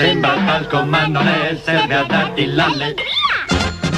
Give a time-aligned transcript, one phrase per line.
[0.00, 2.94] Sembra talco ma non è, serve a darti l'alle.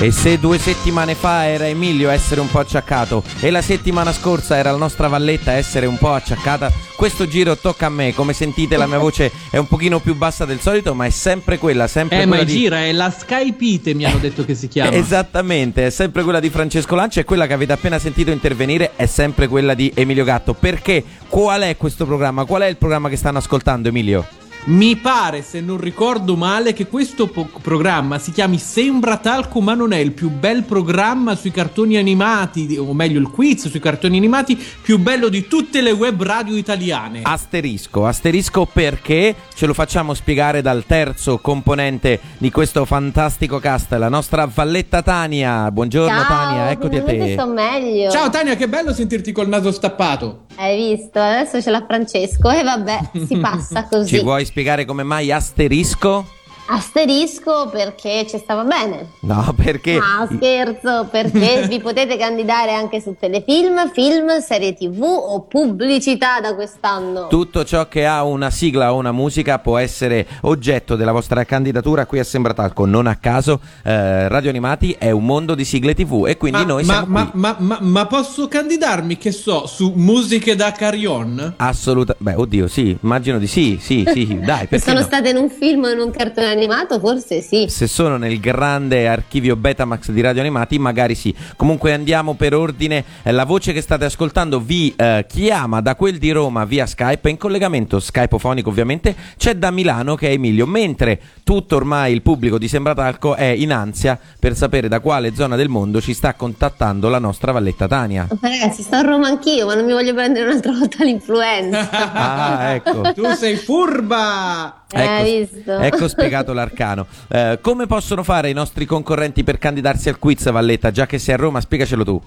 [0.01, 4.13] E se due settimane fa era Emilio a essere un po' acciaccato e la settimana
[4.13, 8.13] scorsa era la nostra Valletta a essere un po' acciaccata, questo giro tocca a me.
[8.15, 11.57] Come sentite la mia voce è un pochino più bassa del solito, ma è sempre
[11.57, 12.53] quella, sempre Eh, quella ma di...
[12.53, 14.91] gira, è la Skypite, mi hanno detto che si chiama.
[14.97, 19.07] Esattamente, è sempre quella di Francesco Lancia e quella che avete appena sentito intervenire è
[19.07, 20.53] sempre quella di Emilio Gatto.
[20.53, 21.05] Perché?
[21.29, 22.45] Qual è questo programma?
[22.45, 24.27] Qual è il programma che stanno ascoltando, Emilio?
[24.65, 29.75] Mi pare, se non ricordo male, che questo po- programma si chiami Sembra Talco, ma
[29.75, 34.19] non è il più bel programma sui cartoni animati, o meglio il quiz sui cartoni
[34.19, 37.23] animati più bello di tutte le web radio italiane.
[37.25, 44.09] Asterisco, asterisco perché ce lo facciamo spiegare dal terzo componente di questo fantastico cast, la
[44.09, 45.73] nostra Valletta Tania.
[45.73, 47.33] Buongiorno Ciao, Tania, eccoti a te.
[47.33, 48.11] sto meglio.
[48.13, 50.45] Ciao Tania, che bello sentirti col naso stappato.
[50.55, 51.19] Hai visto?
[51.19, 54.19] Adesso ce l'ha Francesco e vabbè, si passa così.
[54.19, 56.27] Ci vuoi spiegare come mai asterisco?
[56.67, 59.11] Asterisco perché ci stava bene.
[59.21, 65.43] No, perché Ah, scherzo, perché vi potete candidare anche su telefilm, film, serie tv o
[65.43, 67.27] pubblicità da quest'anno.
[67.29, 72.07] tutto ciò che ha una sigla o una musica può essere oggetto della vostra candidatura
[72.07, 72.87] qui a Sembratalco.
[72.87, 76.65] Non a caso, eh, Radio Animati è un mondo di sigle TV e quindi ma,
[76.65, 77.41] noi ma, siamo ma, qui.
[77.41, 81.55] ma, ma- ma posso candidarmi, che so, su musiche da Carion?
[81.57, 85.05] Assoluta, beh, oddio, sì, immagino di sì, sì, sì, dai, sono no?
[85.05, 87.67] state in un film o in un cartone animato, forse sì.
[87.69, 91.35] Se sono nel grande archivio Betamax di Radio Animati, magari sì.
[91.57, 93.05] Comunque andiamo per ordine.
[93.23, 97.29] Eh, La voce che state ascoltando vi eh, chiama da quel di Roma via Skype,
[97.31, 102.59] in collegamento skypofonico ovviamente, c'è da Milano che è Emilio, mentre tutto ormai il pubblico
[102.59, 107.09] di Sembratalco è in ansia per sapere da quale zona del mondo ci sta contattando
[107.09, 108.27] la nostra Valletta Tania.
[108.41, 111.89] Ma Ragazzi, sto a Roma anch'io, ma non mi voglio prendere un'altra volta l'influenza.
[111.91, 113.13] Ah, ecco.
[113.15, 114.82] Tu sei furba!
[114.93, 115.79] Eh, hai Ecco, visto?
[115.79, 117.07] ecco spiegato l'arcano.
[117.29, 120.91] Eh, come possono fare i nostri concorrenti per candidarsi al quiz, Valletta?
[120.91, 122.21] Già che sei a Roma, spiegacelo tu.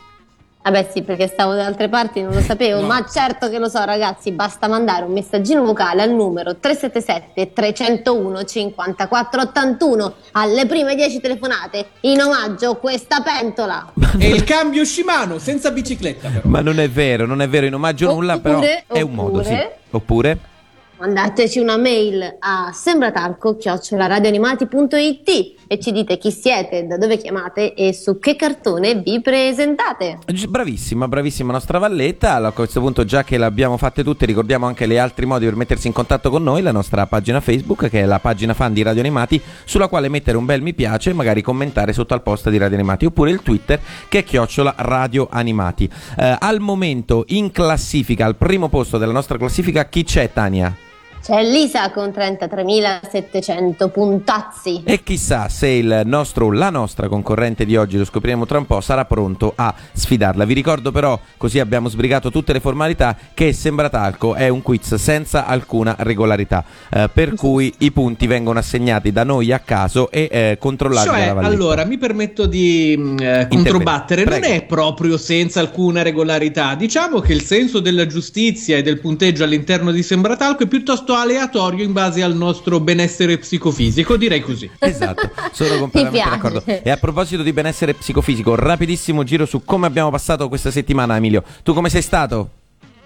[0.65, 3.83] Vabbè sì, perché stavo da altre parti, non lo sapevo, ma certo che lo so
[3.85, 11.85] ragazzi, basta mandare un messaggino vocale al numero 377 301 5481 alle prime 10 telefonate,
[12.01, 13.93] in omaggio questa pentola.
[14.17, 16.41] E il cambio Shimano, senza bicicletta però.
[16.47, 19.43] Ma non è vero, non è vero, in omaggio nulla, però Oppure- è un modo,
[19.43, 19.51] sì.
[19.51, 20.39] oppure- Oppure?
[20.97, 28.17] Mandateci una mail a sembratalco-radioanimati.it e ci dite chi siete, da dove chiamate e su
[28.17, 30.19] che cartone vi presentate.
[30.47, 32.35] Bravissima, bravissima nostra Valletta.
[32.35, 35.88] A questo punto, già che l'abbiamo fatte tutte, ricordiamo anche gli altri modi per mettersi
[35.88, 39.01] in contatto con noi, la nostra pagina Facebook, che è la pagina fan di Radio
[39.01, 42.57] Animati, sulla quale mettere un bel mi piace e magari commentare sotto al post di
[42.57, 45.91] Radio Animati, oppure il Twitter che è chiocciola Radio Animati.
[46.17, 50.83] Eh, al momento in classifica, al primo posto della nostra classifica, chi c'è, Tania?
[51.25, 54.84] C'è Lisa con 33.700 puntazzi.
[54.86, 58.80] E chissà se il nostro, la nostra concorrente di oggi, lo scopriremo tra un po',
[58.80, 60.46] sarà pronto a sfidarla.
[60.46, 65.47] Vi ricordo però, così abbiamo sbrigato tutte le formalità, che Sembratalco è un quiz senza
[65.47, 70.57] alcuna regolarità, eh, per cui i punti vengono assegnati da noi a caso e eh,
[70.59, 71.53] controllati Cioè, dalla Valletta.
[71.56, 76.75] allora, mi permetto di mh, eh, controbattere, non è proprio senza alcuna regolarità.
[76.75, 81.83] Diciamo che il senso della giustizia e del punteggio all'interno di Sembratalco è piuttosto aleatorio
[81.83, 84.69] in base al nostro benessere psicofisico, direi così.
[84.79, 86.63] Esatto, sono completamente d'accordo.
[86.65, 91.43] E a proposito di benessere psicofisico, rapidissimo giro su come abbiamo passato questa settimana, Emilio.
[91.63, 92.49] Tu come sei stato?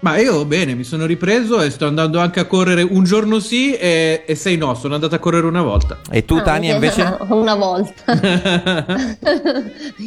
[0.00, 3.74] Ma io bene, mi sono ripreso e sto andando anche a correre un giorno sì
[3.74, 5.98] e, e sei no, sono andato a correre una volta.
[6.10, 7.16] E tu, Ah, Tania, invece?
[7.28, 8.04] Una volta.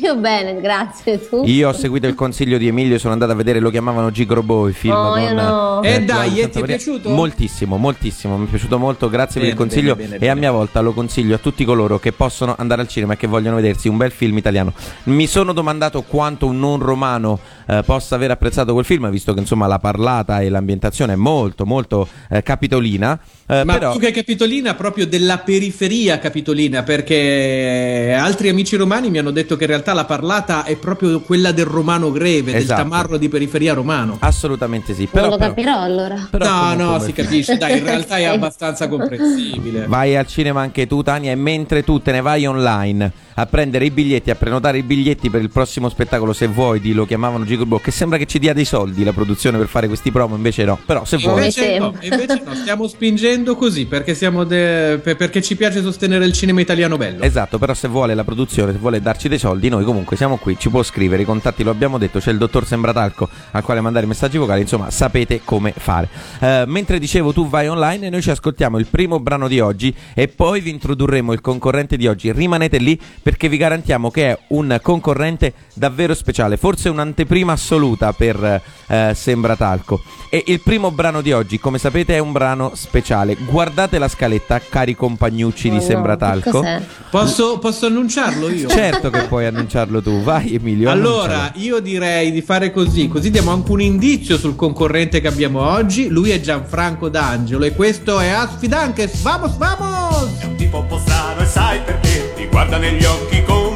[0.02, 1.28] Io bene, grazie.
[1.30, 1.44] Tu?
[1.46, 4.68] Io ho seguito il consiglio di Emilio e sono andato a vedere Lo chiamavano Gigrobo,
[4.68, 5.82] il film No, con no.
[5.84, 7.10] Eh, Giovanni dai, e ti è piaciuto?
[7.10, 10.36] Moltissimo, moltissimo, mi è piaciuto molto, grazie per Bene, il consiglio bene, bene, e a
[10.36, 13.58] mia volta lo consiglio a tutti coloro che possono andare al cinema e che vogliono
[13.58, 14.74] vedersi un bel film italiano.
[15.04, 19.40] Mi sono domandato quanto un non romano eh, possa aver apprezzato quel film, visto che
[19.40, 24.12] insomma la parlata e l'ambientazione è molto molto eh, capitolina Eh, Ma però, più che
[24.12, 29.92] capitolina, proprio della periferia capitolina, perché altri amici romani mi hanno detto che in realtà
[29.94, 32.82] la parlata è proprio quella del romano greve, Esatto.
[32.82, 34.16] del tamarro di periferia romano.
[34.22, 35.02] assolutamente sì.
[35.02, 36.28] Non Però, lo però- capirò allora.
[36.32, 39.86] però no, no, si capisce, dai, in realtà è abbastanza comprensibile.
[39.88, 43.86] Vai al cinema anche tu, Tania, e mentre tu te ne vai online a prendere
[43.86, 47.46] i biglietti, a prenotare i biglietti per il prossimo spettacolo, se vuoi, di lo chiamavano
[47.46, 50.64] Gigolo che sembra che ci dia dei soldi la produzione per fare questi promo, invece
[50.64, 50.80] no.
[50.86, 51.36] Però se vuoi.
[51.36, 56.26] Invece no, invece no, stiamo spingendo così perché, siamo de- per- perché ci piace sostenere
[56.26, 57.24] il cinema italiano bello.
[57.24, 60.58] Esatto, però se vuole la produzione, se vuole darci dei soldi, noi comunque siamo qui,
[60.60, 64.06] ci può scrivere, i contatti lo abbiamo detto, c'è il dottor Sembratalco al quale mandare
[64.06, 66.10] messaggi vocali, insomma sapete come fare.
[66.40, 70.28] Eh, mentre dicevo tu vai online, noi ci ascoltiamo il primo brano di oggi e
[70.28, 72.32] poi vi introdurremo il concorrente di oggi.
[72.32, 78.62] Rimanete lì perché vi garantiamo che è un concorrente davvero speciale, forse un'anteprima assoluta per
[78.88, 80.02] eh, Sembratalco.
[80.30, 83.36] E il primo brano di oggi, come sapete, è un brano speciale.
[83.36, 86.44] Guardate la scaletta, cari compagnucci Oh di no, Sembratalco.
[86.44, 86.82] che cos'è?
[87.10, 88.68] Posso, posso annunciarlo io?
[88.68, 90.90] Certo che puoi annunciarlo tu, vai Emilio.
[90.90, 91.64] Allora, annuncialo.
[91.64, 96.10] io direi di fare così, così diamo anche un indizio sul concorrente che abbiamo oggi.
[96.10, 99.22] Lui è Gianfranco D'Angelo e questo è Asfidanches.
[99.22, 100.40] Vamos, vamos!
[100.40, 103.13] È un tipo un po' strano e sai perché Ti guarda negli occhi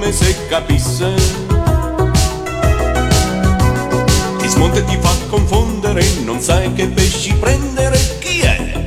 [0.07, 1.13] come se capisse
[4.37, 8.85] Ti smonta e ti fa confondere Non sai che pesci prendere Chi è?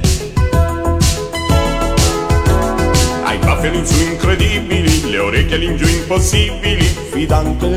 [3.22, 7.74] Hai baffi all'insù incredibili Le orecchie all'ingiù impossibili Fidante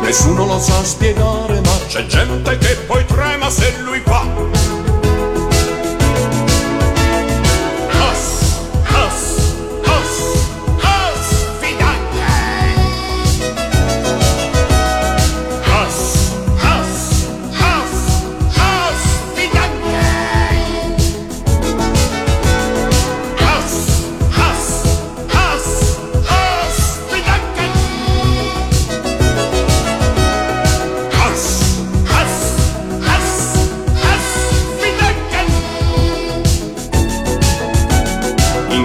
[0.00, 4.63] Nessuno lo sa spiegare Ma c'è gente che poi trema se lui fa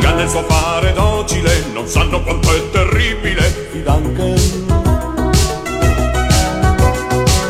[0.10, 4.34] Inganna il suo fare docile, non sanno quanto è terribile, Fidanche.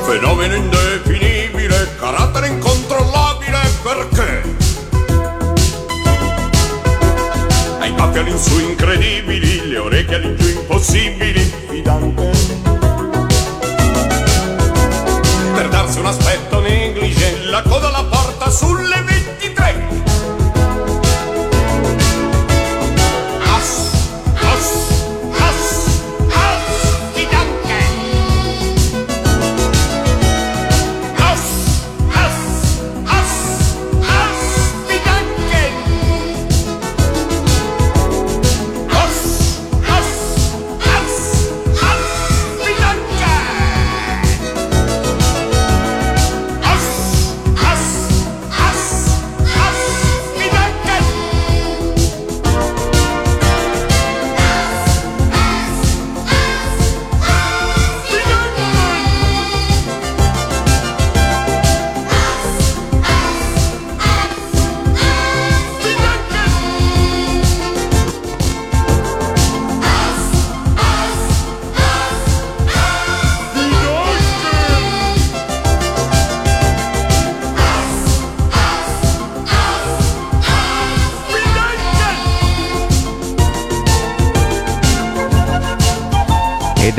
[0.03, 4.55] Fenomeno indefinibile, carattere incontrollabile, perché?
[7.79, 12.31] Hai baffi all'insù incredibili, le orecchie all'ingiù impossibili, Fidanche.
[15.53, 19.18] Per darsi un aspetto negligé, la coda la porta sulle 23.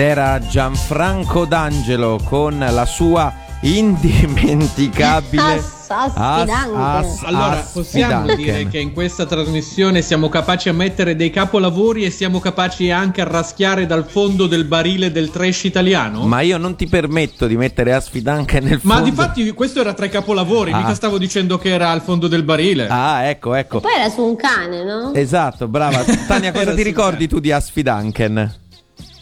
[0.01, 7.27] Era Gianfranco D'Angelo con la sua indimenticabile Ass- aspidante.
[7.27, 8.37] Allora, possiamo aspidanken.
[8.37, 13.21] dire che in questa trasmissione siamo capaci a mettere dei capolavori e siamo capaci anche
[13.21, 16.25] a raschiare dal fondo del barile del trash italiano?
[16.27, 18.95] Ma io non ti permetto di mettere Asfidanche nel fondo.
[18.95, 20.77] Ma difatti questo era tra i capolavori, Ah.
[20.79, 22.87] mica stavo dicendo che era al fondo del barile.
[22.89, 23.81] Ah, ecco, ecco.
[23.81, 25.13] Poi era su un cane, no?
[25.13, 26.03] Esatto, brava.
[26.29, 28.55] Tania, cosa ti ricordi tu di Asfidanken?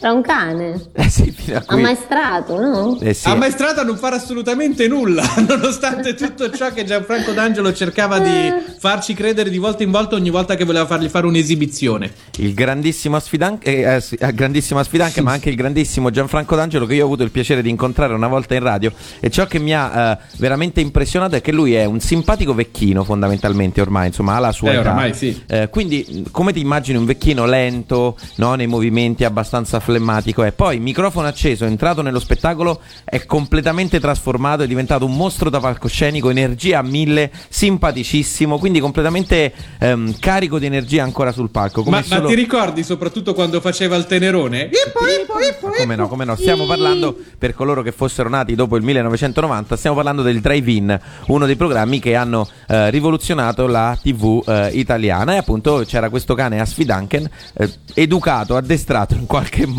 [0.01, 0.81] Era un cane.
[0.93, 1.77] Eh sì, fino a qui.
[1.77, 2.97] Ammaestrato, no?
[3.01, 3.27] Eh sì.
[3.27, 9.13] Ammaestrata a non fare assolutamente nulla, nonostante tutto ciò che Gianfranco D'Angelo cercava di farci
[9.13, 12.11] credere di volta in volta ogni volta che voleva fargli fare un'esibizione.
[12.37, 16.95] Il grandissimo Asfidanche, eh, eh, eh, grandissimo Asfidanche, ma anche il grandissimo Gianfranco D'Angelo che
[16.95, 19.73] io ho avuto il piacere di incontrare una volta in radio e ciò che mi
[19.75, 24.39] ha eh, veramente impressionato è che lui è un simpatico vecchino fondamentalmente ormai, insomma, ha
[24.39, 24.79] la sua Eh, età.
[24.79, 25.43] oramai sì.
[25.45, 30.51] Eh, quindi come ti immagini un vecchino lento, no, nei movimenti abbastanza flemmatico è.
[30.51, 36.29] Poi, microfono acceso, entrato nello spettacolo, è completamente trasformato, è diventato un mostro da palcoscenico,
[36.29, 41.81] energia a mille, simpaticissimo, quindi completamente ehm, carico di energia ancora sul palco.
[41.83, 44.69] Ma, ma solo- ti ricordi soprattutto quando faceva il tenerone?
[44.69, 48.53] Ippo, ippo, ippo, Ma come no, come no, stiamo parlando per coloro che fossero nati
[48.53, 53.97] dopo il 1990, stiamo parlando del drive-in, uno dei programmi che hanno eh, rivoluzionato la
[53.99, 59.77] TV eh, italiana e appunto c'era questo cane Asfidanken eh, educato, addestrato in qualche modo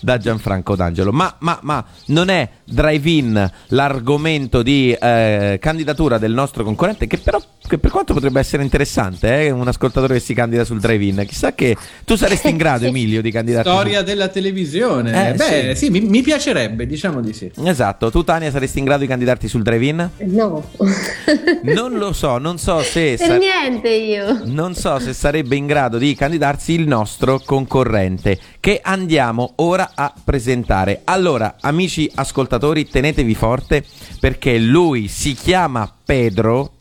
[0.00, 1.12] da Gianfranco D'Angelo.
[1.12, 7.40] Ma, ma, ma non è drive-in l'argomento di eh, candidatura del nostro concorrente che però
[7.66, 11.24] che per quanto potrebbe essere interessante, eh, un ascoltatore che si candida sul drive-in.
[11.26, 13.68] Chissà che tu saresti in grado, Emilio, di candidarti.
[13.68, 15.30] su- Storia della televisione.
[15.30, 17.50] Eh, Beh, sì, mi, mi piacerebbe, diciamo di sì.
[17.64, 20.10] Esatto, tu Tania saresti in grado di candidarti sul drive-in?
[20.26, 20.70] No,
[21.62, 24.40] Non lo so, non so se per sa- niente io.
[24.44, 30.12] non so se sarebbe in grado di candidarsi il nostro concorrente che andiamo ora a
[30.24, 31.00] presentare.
[31.04, 33.84] Allora, amici ascoltatori, tenetevi forte
[34.20, 36.72] perché lui si chiama Pedro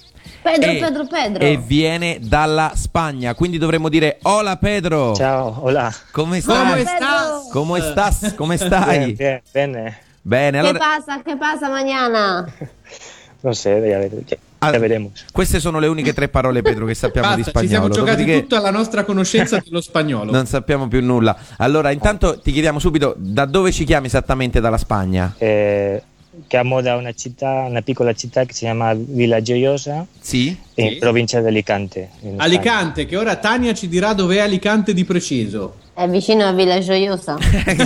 [0.41, 1.43] Pedro, e, Pedro, Pedro.
[1.43, 5.13] e viene dalla Spagna, quindi dovremmo dire Hola Pedro.
[5.13, 5.93] Ciao, hola.
[6.11, 6.85] Come Come stai?
[6.85, 7.49] stas?
[7.51, 8.33] Come stas?
[8.35, 9.15] Come stai?
[9.51, 9.97] Bene.
[10.23, 11.21] Bene, ¿Qué allora pasa?
[11.23, 12.51] ¿Qué pasa mañana?
[13.41, 13.81] No sé,
[14.25, 14.71] ya- Ah.
[15.31, 18.05] Queste sono le uniche tre parole, Pedro, che sappiamo di Basta, ci siamo spagnolo.
[18.05, 20.31] giocati Dopodiché tutta la nostra conoscenza dello spagnolo.
[20.31, 21.35] non sappiamo più nulla.
[21.57, 25.33] Allora, intanto ti chiediamo subito da dove ci chiami esattamente dalla Spagna?
[25.39, 26.03] Eh,
[26.47, 30.55] chiamo da una città, una piccola città che si chiama Villa Gioiosa, Sì?
[30.75, 30.95] in Sì.
[30.97, 32.09] provincia di Alicante.
[32.37, 35.75] Alicante, che ora Tania ci dirà dov'è Alicante di preciso.
[35.93, 37.37] È vicino a Villa Gioiosa.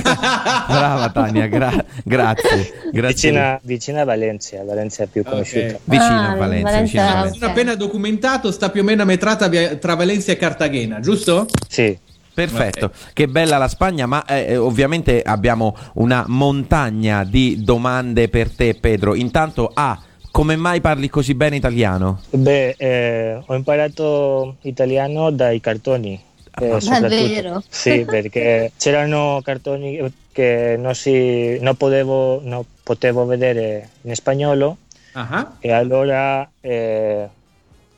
[0.68, 2.72] Brava Tania, gra- grazie.
[2.92, 3.30] grazie.
[3.30, 5.30] Vicina, vicina a Valencia, Valencia più Ok.
[5.30, 5.80] conosciuta.
[5.84, 7.14] Vicino Ah, a Valencia, Valencia- vicino a.
[7.14, 7.40] Valencia.
[7.40, 11.48] Sono appena documentato, sta più o meno a metà tra, tra Valencia e Cartagena, giusto?
[11.68, 11.98] Sì,
[12.36, 18.52] Perfetto, che bella la Spagna, ma eh, eh, ovviamente abbiamo una montagna di domande per
[18.52, 19.16] te, Pedro.
[19.16, 19.98] Intanto, A,
[20.32, 22.24] come mai parli così bene italiano?
[22.30, 26.22] beh, eh, ho imparato italiano dai cartoni.
[26.60, 27.08] eh, Ah, soprattutto.
[27.08, 27.64] davvero?
[27.70, 30.00] Sì, perché c'erano cartoni
[30.32, 34.78] che non, si, non potevo, non potevo vedere in spagnolo
[35.14, 37.30] Ah, E allora eh,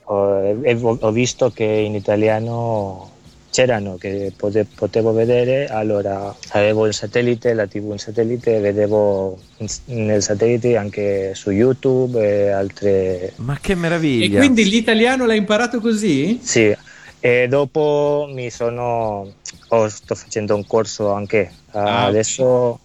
[0.05, 3.16] ho, e- ho visto che in italiano
[3.57, 9.39] c'erano, che pote- potevo vedere, allora avevo il satellite, la tv in satellite, vedevo
[9.85, 13.33] nel satellite anche su YouTube e altre...
[13.37, 14.37] Ma che E meraviglia!
[14.37, 16.39] quindi l'italiano l'hai imparato così?
[16.39, 16.71] Sì,
[17.19, 19.33] e dopo mi sono...
[19.69, 22.79] oh, sto facendo un corso anche Ah, adesso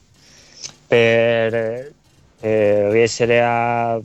[0.86, 1.92] per
[2.40, 4.00] eh, riuscire a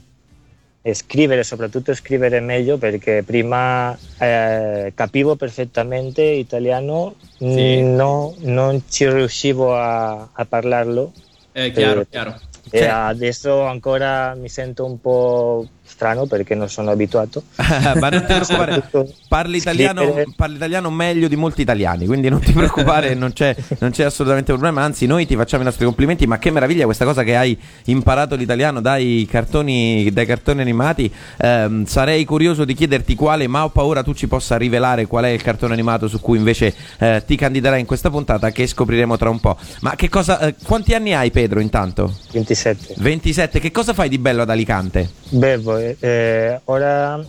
[0.92, 7.82] scrivere, soprattutto scrivere meglio perché prima eh, capivo perfettamente italiano, Sì.
[7.82, 11.12] no- non ci riuscivo a, a parlarlo
[11.52, 12.40] Eh, chiaro, Eh, chiaro.
[12.70, 15.66] e Cioè- adesso ancora mi sento un po'
[15.98, 17.42] strano perché non sono abituato.
[17.98, 18.88] Ma non ti preoccupare,
[19.26, 23.90] parli italiano, parli italiano meglio di molti italiani, quindi non ti preoccupare, non c'è, non
[23.90, 24.82] c'è assolutamente problema.
[24.82, 26.26] Anzi, noi ti facciamo i nostri complimenti.
[26.28, 31.12] Ma che meraviglia questa cosa che hai imparato l'italiano dai cartoni, dai cartoni animati.
[31.38, 35.28] Ehm, sarei curioso di chiederti quale, ma ho paura tu ci possa rivelare qual è
[35.28, 39.30] il cartone animato su cui invece eh, ti candiderai in questa puntata, che scopriremo tra
[39.30, 39.56] un po'.
[39.80, 42.14] Ma che cosa, eh, quanti anni hai, Pedro, intanto?
[42.30, 42.94] 27.
[42.98, 43.58] 27.
[43.58, 45.10] Che cosa fai di bello ad Alicante?
[45.30, 47.24] Bevo, eh, ora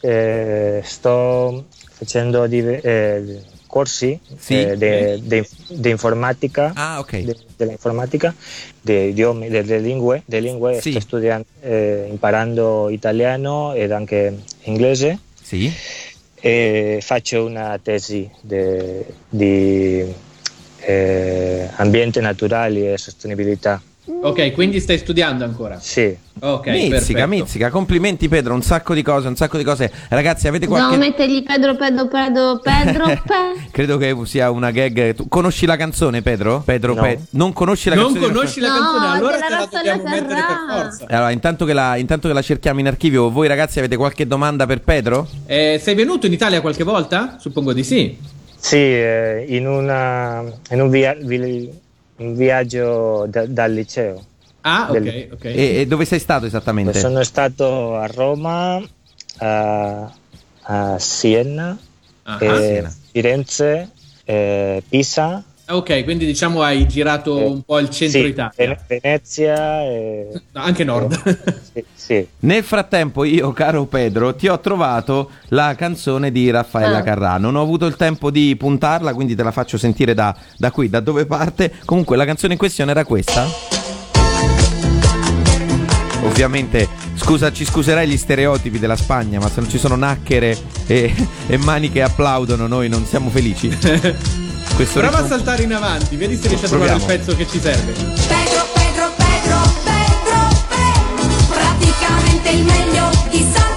[0.00, 4.54] eh, sto facendo div- eh, corsi Sì.
[4.60, 7.18] eh, di informatica, Ah, ok.
[7.18, 8.34] de- dell'informatica,
[8.80, 10.90] di idiomi, delle lingue, de lingue Sì.
[10.92, 15.70] sto studiando, eh, imparando italiano ed anche inglese Sì.
[16.40, 20.14] e faccio una tesi di
[20.80, 23.82] eh, ambiente naturale e sostenibilità.
[24.20, 25.78] Ok, quindi stai studiando ancora.
[25.80, 27.26] Sì, Ok, mizzica, perfetto.
[27.26, 27.70] mizzica.
[27.70, 29.92] Complimenti Pedro, un sacco di cose, un sacco di cose.
[30.08, 35.14] Ragazzi, avete qualche mettergli Pedro, Pedro, Pedro, Pedro, Pe- Credo che sia una gag.
[35.14, 36.62] Tu conosci la canzone, Pedro?
[36.64, 37.02] Pedro No.
[37.02, 38.32] Pe- non conosci la Non canzone?
[38.32, 41.04] conosci la No, canzone, allora della te la dobbiamo mettere per forza.
[41.08, 44.64] Allora, intanto che, la, intanto che la cerchiamo in archivio, voi ragazzi avete qualche domanda
[44.66, 45.28] per Pedro?
[45.46, 47.36] Eh, sei venuto in Italia qualche volta?
[47.38, 48.16] Suppongo di sì.
[48.60, 51.70] Sì, eh, in, una, in un, via- vi-
[52.18, 54.24] un viaggio da- dal liceo.
[54.62, 55.44] Ah, ok, Del- ok.
[55.44, 56.92] E, e dove sei stato esattamente?
[56.98, 58.80] Sono stato a Roma,
[59.38, 60.12] a,
[60.62, 61.76] a Siena,
[62.24, 62.94] Ah, Siena.
[63.10, 63.90] Firenze,
[64.88, 68.52] Pisa Ok, quindi diciamo hai girato Eh, un po' il centro sì, Italia.
[68.56, 70.28] Vene- Venezia e...
[70.52, 71.60] No, anche nord.
[71.72, 72.26] Sì, sì.
[72.40, 77.02] Nel frattempo io, caro Pedro, ti ho trovato la canzone di Raffaella Ah.
[77.02, 77.36] Carrà.
[77.36, 80.88] Non ho avuto il tempo di puntarla, quindi te la faccio sentire da, da qui,
[80.88, 81.70] da dove parte.
[81.84, 83.46] Comunque la canzone in questione era questa.
[86.22, 90.56] Ovviamente, scusa, ci scuserai gli stereotipi della Spagna, ma se non ci sono nacchere
[90.86, 91.12] e,
[91.46, 93.68] e mani che applaudono, noi non siamo felici.
[94.74, 97.46] Questo Prova a ritmo- saltare in avanti, vedi se riesci a trovare il pezzo che
[97.48, 97.92] ci serve.
[97.92, 98.14] Pedro,
[98.74, 103.67] Pedro, Pedro, Pedro, Pedro, praticamente il meglio di Santa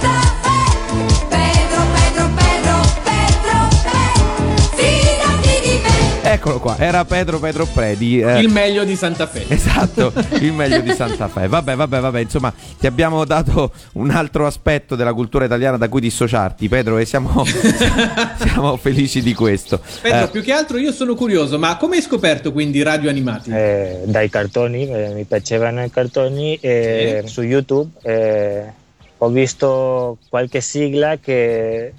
[6.33, 8.19] Eccolo qua, era Pedro Pedro Predi.
[8.21, 9.45] eh, Il meglio di Santa Fe.
[9.49, 11.47] Esatto, il meglio di Santa Fe.
[11.47, 15.99] Vabbè, vabbè, vabbè, insomma, ti abbiamo dato un altro aspetto della cultura italiana da cui
[16.01, 17.43] dissociarti, Pedro, e siamo,
[18.39, 19.81] siamo felici di questo.
[20.01, 23.51] Pedro, Eh, più che altro io sono curioso, ma come hai scoperto quindi radio animati?
[23.51, 28.71] Eh, dai cartoni, eh, mi piacevano i cartoni e su YouTube eh,
[29.17, 31.93] ho visto qualche sigla che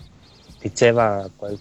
[0.61, 1.59] diceva qual-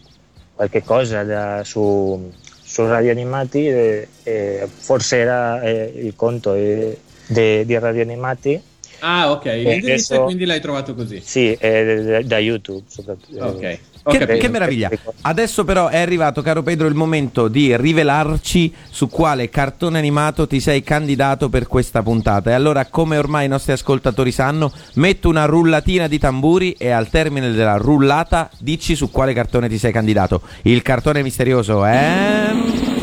[0.56, 2.32] qualche cosa da- su,
[2.72, 6.98] su radio animati e, e forse era eh, il conto eh,
[7.28, 8.62] di radio animati
[9.00, 11.20] Ah, ok, l'indirizzo adesso- quindi l'hai trovato così.
[11.22, 13.80] sì eh, da- da YouTube soprattutto Ok.
[14.04, 14.90] Che, che meraviglia.
[15.22, 20.60] Adesso però è arrivato, caro Pedro, il momento di rivelarci su quale cartone animato ti
[20.60, 22.50] sei candidato per questa puntata.
[22.50, 27.10] E allora, come ormai i nostri ascoltatori sanno, metto una rullatina di tamburi e al
[27.10, 30.42] termine della rullata dici su quale cartone ti sei candidato.
[30.64, 33.01] Il cartone misterioso è...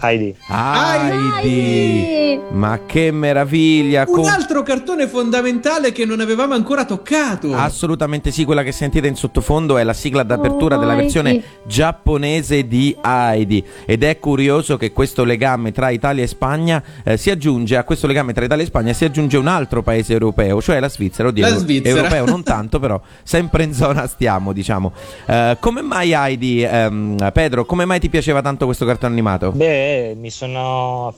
[0.00, 2.38] Heidi Heidi!
[2.50, 4.04] Ma che meraviglia!
[4.06, 7.54] Un con- altro cartone fondamentale che non avevamo ancora toccato.
[7.54, 11.02] Assolutamente sì, quella che sentite in sottofondo è la sigla d'apertura Oh, della Heidi.
[11.02, 17.16] versione giapponese di Heidi ed è curioso che questo legame tra Italia e Spagna eh,
[17.16, 20.60] si aggiunge a questo legame tra Italia e Spagna si aggiunge un altro paese europeo,
[20.62, 21.96] cioè la Svizzera, oddio, La Svizzera.
[21.96, 24.92] europeo non tanto, però sempre in zona stiamo, diciamo.
[25.26, 29.52] Eh, come mai Heidi, ehm, Pedro, come mai ti piaceva tanto questo cartone animato?
[29.52, 29.85] Beh,
[30.16, 31.14] mi sono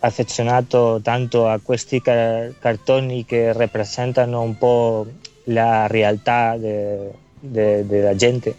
[0.00, 5.06] affezionato tanto a questi ca- cartoni che rappresentano un po'
[5.44, 8.56] la realtà de- de- della gente,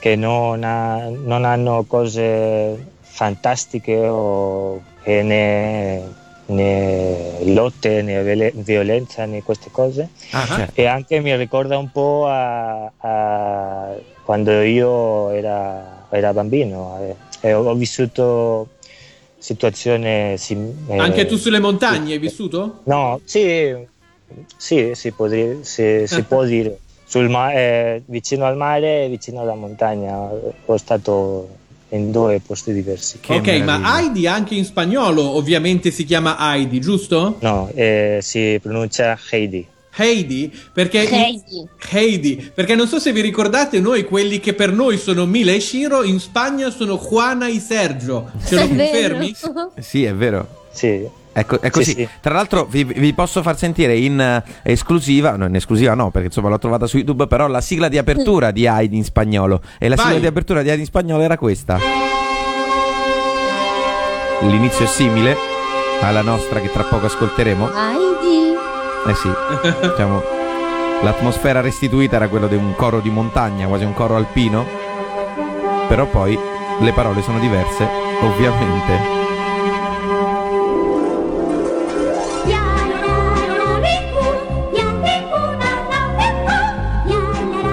[0.00, 6.02] che non, ha- non hanno cose fantastiche o che né,
[6.46, 10.08] né lotte né violenza né queste cose.
[10.32, 10.80] Ah, certo.
[10.80, 17.16] E anche mi ricorda un po' a, a quando io era, era bambino eh,
[17.48, 18.68] e ho vissuto
[19.38, 22.80] situazioni sim- eh, Anche tu sulle montagne hai vissuto?
[22.84, 23.74] No, sì,
[24.56, 25.58] sì, si può dire.
[25.62, 26.78] si- si può dire.
[27.04, 30.28] Sul ma- eh, vicino al mare e vicino alla montagna.
[30.66, 31.48] Ho stato
[31.90, 33.18] in due posti diversi.
[33.20, 33.96] Che ok, ma meraviglia.
[33.98, 37.36] Heidi anche in spagnolo ovviamente si chiama Heidi, giusto?
[37.40, 39.66] No, eh, si pronuncia Heidi.
[40.00, 41.68] Heidi, perché Heidi.
[41.90, 45.60] Heidi, perché non so se vi ricordate noi quelli che per noi sono Mila e
[45.60, 48.30] Shiro, in Spagna sono Juana e Sergio.
[48.46, 49.34] Ce lo confermi?
[49.78, 50.66] Sì, è vero.
[50.70, 51.04] Sì,
[51.38, 51.92] Ecco, è così.
[51.92, 52.08] Sì, sì.
[52.20, 56.26] Tra l'altro vi, vi posso far sentire in eh, esclusiva, no in esclusiva no perché
[56.26, 59.60] insomma l'ho trovata su YouTube, però la sigla di apertura di Heidi in spagnolo.
[59.78, 60.06] E la Vai.
[60.06, 61.78] sigla di apertura di Heidi in spagnolo era questa.
[64.40, 65.36] L'inizio è simile
[66.00, 67.70] alla nostra che tra poco ascolteremo.
[67.72, 68.47] Heidi.
[69.08, 69.30] Eh sì,
[69.80, 70.22] diciamo,
[71.02, 74.66] l'atmosfera restituita era quella di un coro di montagna, quasi un coro alpino.
[75.88, 76.38] Però poi
[76.80, 77.88] le parole sono diverse,
[78.20, 79.16] ovviamente.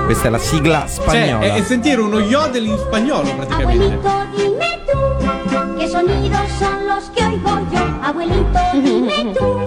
[0.05, 1.39] Questa è la sigla Cioè, spagnola.
[1.45, 3.85] è, è sentire uno yodel in spagnolo praticamente.
[3.95, 7.83] Abuelito, dime tú, qué sonidos son los que oigo yo.
[8.03, 9.59] Abuelito, dime tú,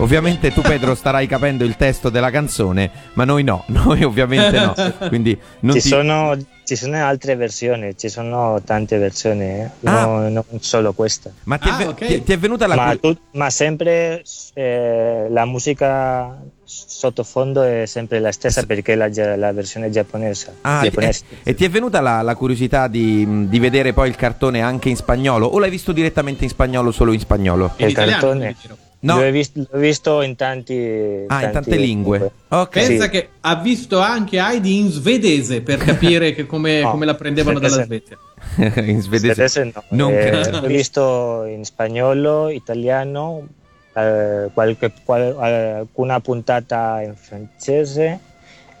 [0.00, 4.74] Ovviamente tu Pedro starai capendo il testo della canzone, ma noi no, noi ovviamente no.
[5.08, 5.88] Quindi non ci, ti...
[5.88, 9.70] sono, ci sono altre versioni, ci sono tante versioni, eh.
[9.80, 11.30] no, non solo questa.
[11.44, 12.06] Ma ti, è Ah, ve- ok.
[12.06, 14.22] ti- ti è venuta la Ma, tu- ma sempre
[14.54, 20.58] eh, la musica sottofondo è sempre la stessa perché la, gia- la versione giapponese.
[20.60, 21.24] Ah, giapponese.
[21.42, 24.88] e, e ti è venuta la, la curiosità di, di vedere poi il cartone anche
[24.90, 27.72] in spagnolo o l'hai visto direttamente in spagnolo solo in spagnolo?
[27.78, 28.56] In il italiano, cartone.
[29.00, 29.20] No.
[29.22, 32.30] L'ho, visto, l'ho visto in tanti Ah, in tanti tante lingue.
[32.48, 32.68] Ok.
[32.70, 33.10] Pensa Sì.
[33.10, 37.60] che ha visto anche Heidi in svedese per capire che come, No, come la prendevano
[37.60, 37.84] dalla.
[37.84, 38.18] Svezia.
[38.82, 39.34] in svedese.
[39.48, 39.84] Svedese no.
[39.90, 40.60] Non Eh, credo.
[40.60, 43.46] l'ho visto in spagnolo, italiano,
[43.94, 48.18] eh, qualche, qual- alcuna puntata in francese,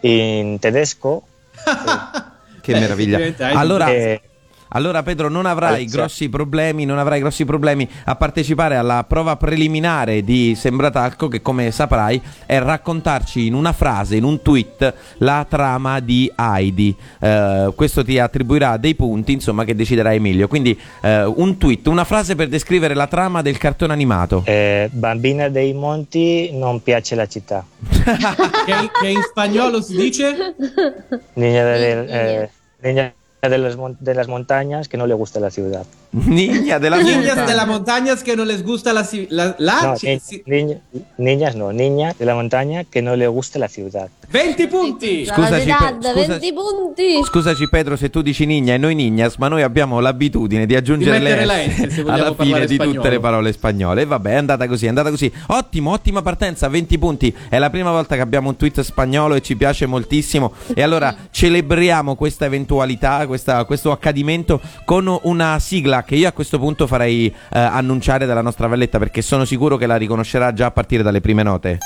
[0.00, 1.22] in tedesco.
[2.60, 3.18] Che Beh, meraviglia.
[3.56, 4.20] Allora, Eh,
[4.70, 10.22] allora Pedro non avrai grossi problemi, non avrai grossi problemi a partecipare alla prova preliminare
[10.22, 16.00] di Sembratalco che come saprai è raccontarci in una frase, in un tweet la trama
[16.00, 16.94] di Heidi.
[17.20, 20.48] Eh, questo ti attribuirà dei punti, insomma, che deciderà Emilio.
[20.48, 24.42] Quindi eh, un tweet, una frase per descrivere la trama del cartone animato.
[24.46, 27.64] eh, bambina dei monti non piace la città.
[27.88, 30.54] che, che in spagnolo si dice?
[31.34, 32.06] Niña, de, Niña.
[32.08, 32.50] eh,
[32.82, 35.86] niña de, las, de las montañas que no le gusta la ciudad.
[36.10, 37.46] Niña della Niñas montagna.
[37.46, 39.02] de la montañas que no les gusta la...
[39.04, 40.80] ci- la, la- No, ni- niña-
[41.18, 44.08] niñas no, niña de la montaña que no le gusta la ciudad.
[44.30, 45.24] 20 punti!
[45.26, 47.22] Scusaci, La Pe- Dad, scusa- 20 punti.
[47.24, 51.18] Scusaci Pedro se tu dici Nigna e noi Nignas, ma noi abbiamo l'abitudine di aggiungere
[51.18, 52.96] Di le S S, alla fine di spagnolo.
[52.96, 54.02] tutte le parole spagnole.
[54.02, 55.30] E vabbè, è andata così, è andata così.
[55.48, 57.34] Ottimo, ottima partenza, 20 punti.
[57.48, 60.52] È la prima volta che abbiamo un tweet spagnolo e ci piace moltissimo.
[60.74, 66.58] E allora celebriamo questa eventualità, questa- questo accadimento con una sigla che io a questo
[66.58, 70.70] punto farei eh, annunciare dalla nostra valletta perché sono sicuro che la riconoscerà già a
[70.70, 71.78] partire dalle prime note.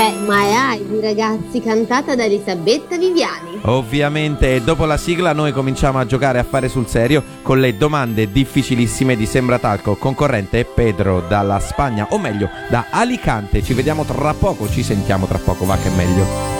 [0.00, 3.60] Eh, ma è Heidi, ragazzi, cantata da Elisabetta Viviani.
[3.64, 8.32] Ovviamente, dopo la sigla noi cominciamo a giocare a fare sul serio con le domande
[8.32, 13.62] difficilissime di Sembratalco, concorrente Pedro dalla Spagna, o meglio da Alicante.
[13.62, 16.59] Ci vediamo tra poco, ci sentiamo tra poco, va che è meglio.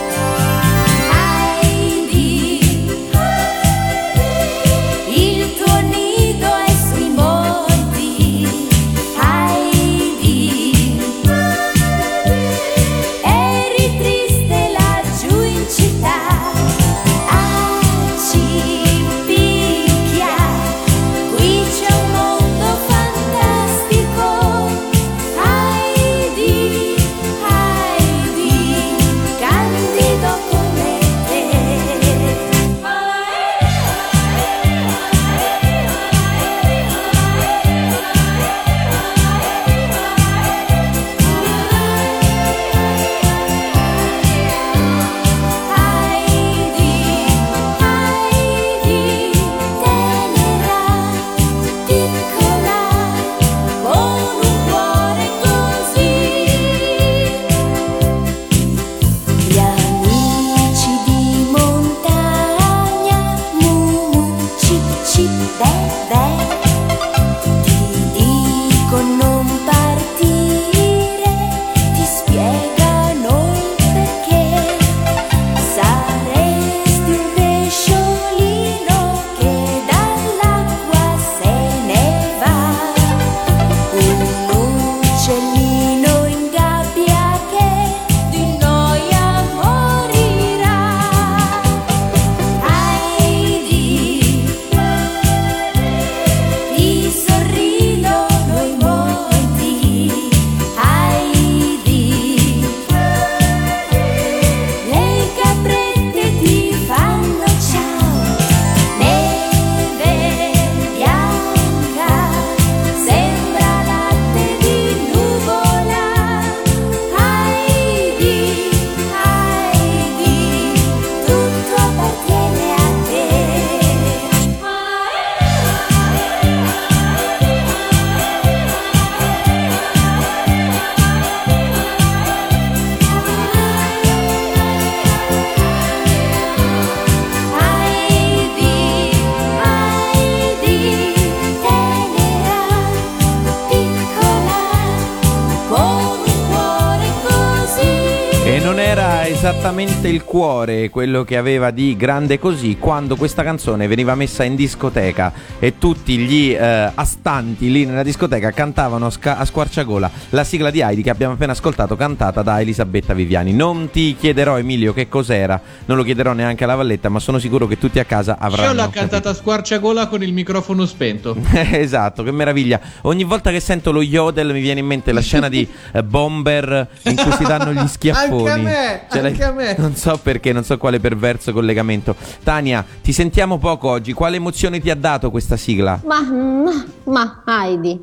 [150.71, 155.79] Cuore quello che aveva di grande così quando questa canzone veniva messa in discoteca e
[155.79, 160.81] tutti gli eh, astanti lì nella discoteca cantavano a, sca- a squarciagola la sigla di
[160.81, 163.53] Heidi che abbiamo appena ascoltato cantata da Elisabetta Viviani.
[163.53, 167.67] Non ti chiederò Emilio che cos'era, non lo chiederò neanche alla Valletta, ma sono sicuro
[167.67, 168.99] che tutti a casa avranno Io l'ho capito.
[169.01, 171.37] cantata a squarciagola con il microfono spento.
[171.53, 172.81] esatto, che meraviglia.
[173.03, 176.89] Ogni volta che sento lo yodel mi viene in mente la scena di eh, Bomber
[177.05, 178.49] in cui si danno gli schiaffoni.
[178.51, 179.75] Anche a me, l'hai- anche a me.
[179.79, 182.15] Non so perché, non so quale perverso collegamento.
[182.43, 184.13] Tania, ti sentiamo poco oggi.
[184.13, 186.01] Quale emozione ti ha dato questa sigla?
[186.05, 187.99] Ma, ma, ma Heidi.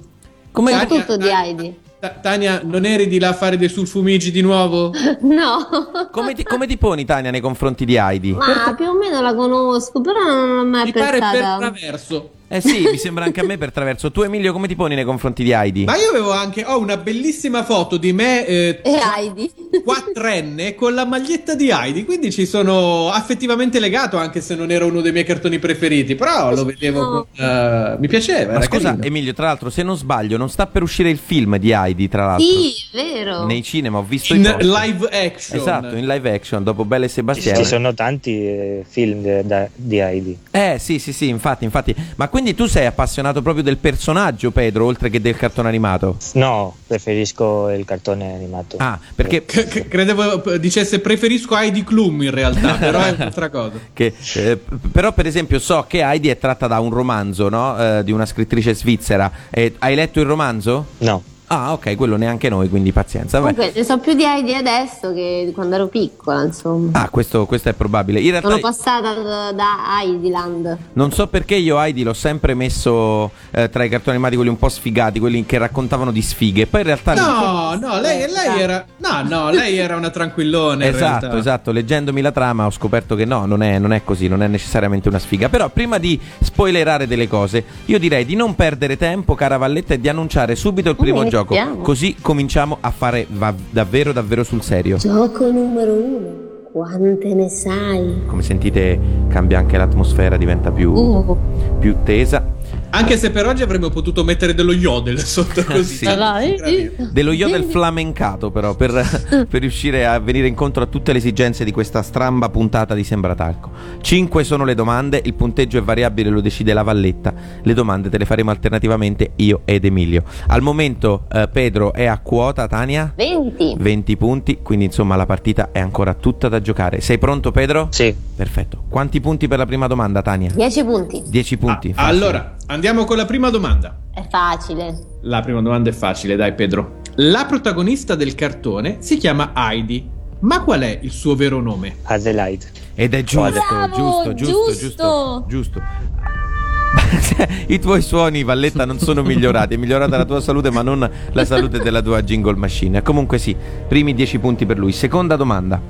[0.51, 1.79] Come È Tania, tutto di Heidi.
[1.99, 4.91] Ta- Tania, non eri di là a fare dei sulfumigi di nuovo?
[5.21, 5.67] No.
[6.11, 8.31] come ti, come ti poni, Tania, nei confronti di Heidi?
[8.33, 12.29] Ma più o meno la conosco, però non l'ho mai Mi pare per traverso.
[12.49, 14.11] Eh sì, mi sembra anche a me per traverso.
[14.11, 15.83] Tu Emilio come ti poni nei confronti di Heidi?
[15.83, 19.51] Ma io avevo anche ho una bellissima foto di me eh, E Heidi.
[19.83, 24.85] quattrenne con la maglietta di Heidi, quindi ci sono affettivamente legato anche se non era
[24.85, 27.27] uno dei miei cartoni preferiti, però lo vedevo No.
[27.35, 29.03] con, eh, mi piaceva, Ma scusa carino.
[29.03, 32.25] Emilio, tra l'altro, se non sbaglio, non sta per uscire il film di Heidi, tra
[32.25, 32.45] l'altro.
[32.45, 33.45] Sì, vero.
[33.45, 35.59] Nei cinema ho visto in live action.
[35.59, 37.57] Esatto, in live action, dopo Belle e Sebastiano.
[37.59, 40.37] ci sono tanti eh, film da- di Heidi.
[40.51, 41.93] Eh sì, sì, sì, infatti, infatti.
[42.15, 46.17] Ma quindi tu sei appassionato proprio del personaggio, Pedro, oltre che del cartone animato?
[46.33, 48.77] No, preferisco il cartone animato.
[48.77, 53.49] Ah, perché C- c- credevo eh, dicesse preferisco Heidi Klum in realtà, però è un'altra
[53.49, 53.79] cosa.
[53.91, 54.55] Che, eh,
[54.91, 57.75] però, per esempio, so che Heidi è tratta da un romanzo, no?
[57.75, 59.31] Eh, di una scrittrice svizzera.
[59.49, 60.85] Eh, hai letto il romanzo?
[60.99, 63.39] No, Ah, ok, quello neanche noi, quindi pazienza.
[63.39, 63.53] Vabbè.
[63.53, 66.89] Comunque, ne so più di Heidi adesso che quando ero piccola, insomma.
[66.99, 68.19] Ah, questo, questo è probabile.
[68.19, 70.77] In realtà, Sono passata da, da Heidiland.
[70.93, 74.57] non so perché io Heidi l'ho sempre messo eh, tra i cartoni animati quelli un
[74.57, 76.67] po' sfigati, quelli che raccontavano di sfighe.
[76.67, 77.13] Poi in realtà.
[77.13, 81.71] No, no, lei, lei era No, no, lei era una tranquillona in Esatto, esatto.
[81.71, 85.07] Leggendomi la trama ho scoperto che no, non è, non è così, non è necessariamente
[85.07, 85.47] una sfiga.
[85.47, 89.99] Però prima di spoilerare delle cose, io direi di non perdere tempo, cara Valletta, e
[89.99, 91.53] di annunciare subito il primo Mm, gioco.
[91.53, 91.81] iniziamo.
[91.81, 94.97] Così cominciamo a fare va- davvero, davvero sul serio.
[94.97, 96.45] Gioco numero uno.
[96.71, 98.23] Quante ne sai?
[98.27, 101.37] Come sentite cambia anche l'atmosfera, diventa più, Uh.
[101.79, 102.43] più tesa.
[102.89, 106.05] Anche se per oggi avremmo potuto mettere dello yodel sotto così.
[106.05, 106.91] Sì.
[107.11, 108.91] Dello yodel flamencato però per,
[109.49, 113.69] per riuscire a venire incontro a tutte le esigenze di questa stramba puntata di Sembratalco.
[114.01, 117.33] Cinque sono le domande, il punteggio è variabile, lo decide la Valletta.
[117.61, 120.23] Le domande te le faremo alternativamente io ed Emilio.
[120.47, 123.13] Al momento eh, Pedro è a quota, Tania?
[123.15, 123.75] 20.
[123.77, 127.01] 20 punti, quindi insomma la partita è ancora tutta da giocare.
[127.01, 127.87] Sei pronto Pedro?
[127.91, 128.83] sì, Perfetto.
[128.87, 130.51] Quanti punti per la prima domanda, Tania?
[130.53, 131.23] 10 punti.
[131.25, 131.93] 10 punti.
[131.95, 133.97] Ah, allora, andiamo con la prima domanda.
[134.13, 134.95] È facile.
[135.23, 136.99] La prima domanda è facile, dai Pedro.
[137.15, 140.07] La protagonista del cartone si chiama Heidi.
[140.41, 141.95] Ma qual è il suo vero nome?
[142.03, 142.65] Adelaide.
[142.93, 145.81] Ed è giusto, Bravo, giusto, giusto, giusto, giusto.
[147.67, 149.73] I tuoi suoni, Valletta, non sono migliorati.
[149.73, 153.01] È migliorata la tua salute, ma non la salute della tua jingle machine.
[153.01, 153.55] Comunque, sì,
[153.87, 154.91] primi 10 punti per lui.
[154.91, 155.81] Seconda domanda.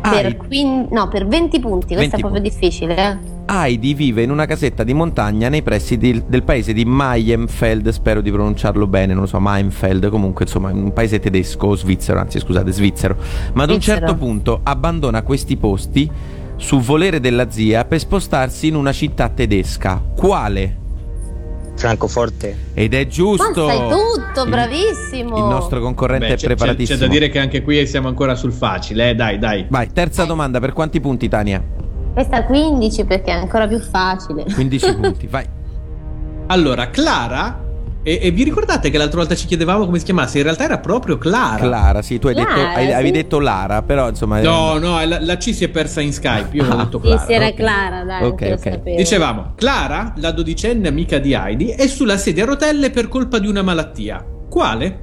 [0.00, 1.94] Per, quin- no, per 20 punti.
[1.94, 2.50] 20 Questo è proprio punti.
[2.50, 2.96] difficile.
[2.96, 3.34] Eh?
[3.48, 7.88] Heidi vive in una casetta di montagna nei pressi di- del paese di Maienfeld.
[7.90, 10.08] Spero di pronunciarlo bene, non lo so, Maienfeld.
[10.08, 13.16] Comunque, insomma, un paese tedesco o svizzero, anzi, scusate, svizzero.
[13.54, 13.98] Ma ad un Svizzero.
[14.00, 16.10] certo punto abbandona questi posti
[16.56, 20.02] su volere della zia per spostarsi in una città tedesca.
[20.16, 20.76] Quale?
[21.76, 22.56] Francoforte.
[22.74, 23.66] Ed è giusto.
[23.66, 25.36] Ma sai tutto, Il- bravissimo.
[25.36, 26.98] Il nostro concorrente Beh, è c'è, c'è- preparatissimo.
[26.98, 29.66] c'è da dire che anche qui siamo ancora sul facile, eh, dai, dai.
[29.68, 31.62] Vai, terza domanda, per quanti punti, Tania?
[32.16, 34.44] Questa 15 perché è ancora più facile.
[34.44, 35.44] 15 punti, vai.
[36.46, 37.62] Allora, Clara.
[38.02, 40.38] E, e vi ricordate che l'altra volta ci chiedevamo come si chiamasse?
[40.38, 41.58] In realtà era proprio Clara.
[41.58, 43.12] Clara, sì, tu hai detto, Clara, hai- avevi sì.
[43.12, 44.40] detto Lara, però insomma...
[44.40, 46.56] No, no, la, la C si è persa in Skype.
[46.56, 47.24] Io avevo detto Sì, Clara.
[47.26, 47.54] sì, era ok.
[47.54, 48.60] Clara, dai, Ok, anche lo ok.
[48.62, 48.96] sapevo.
[48.96, 53.46] Dicevamo, Clara, la dodicenne amica di Heidi, è sulla sedia a rotelle per colpa di
[53.48, 54.24] una malattia.
[54.48, 55.00] Quale?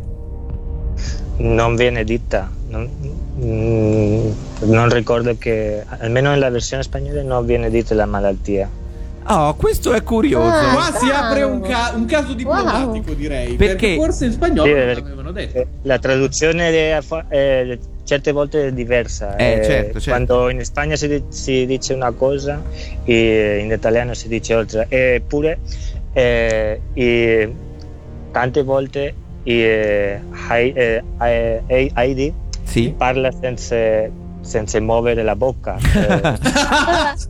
[1.38, 2.50] Non viene dita.
[2.70, 2.90] Non,
[3.36, 8.70] non ricordo che, almeno nella versione spagnola, non viene dita la malattia.
[9.26, 10.46] Oh, questo è curioso.
[10.54, 10.74] Ah.
[10.74, 13.16] Qua si apre un, ca- un caso diplomatico, Wow.
[13.16, 13.56] direi.
[13.56, 13.76] Perché?
[13.76, 15.58] Perché, forse in spagnolo Sì, l'avevano detto.
[15.58, 19.36] Eh, La traduzione è, eh, certe volte è diversa.
[19.38, 20.10] Eh, certo, certo.
[20.10, 22.62] Quando in Spagna si, si dice una cosa
[23.06, 24.86] e in italiano si dice altra.
[24.90, 25.60] Eppure,
[26.12, 27.54] eh, e
[28.32, 30.20] tante volte eh,
[30.50, 31.92] Hai- eh, eh,
[32.66, 32.94] Heidi Sì?
[32.96, 33.76] parla senza,
[34.44, 35.78] senza muovere la bocca.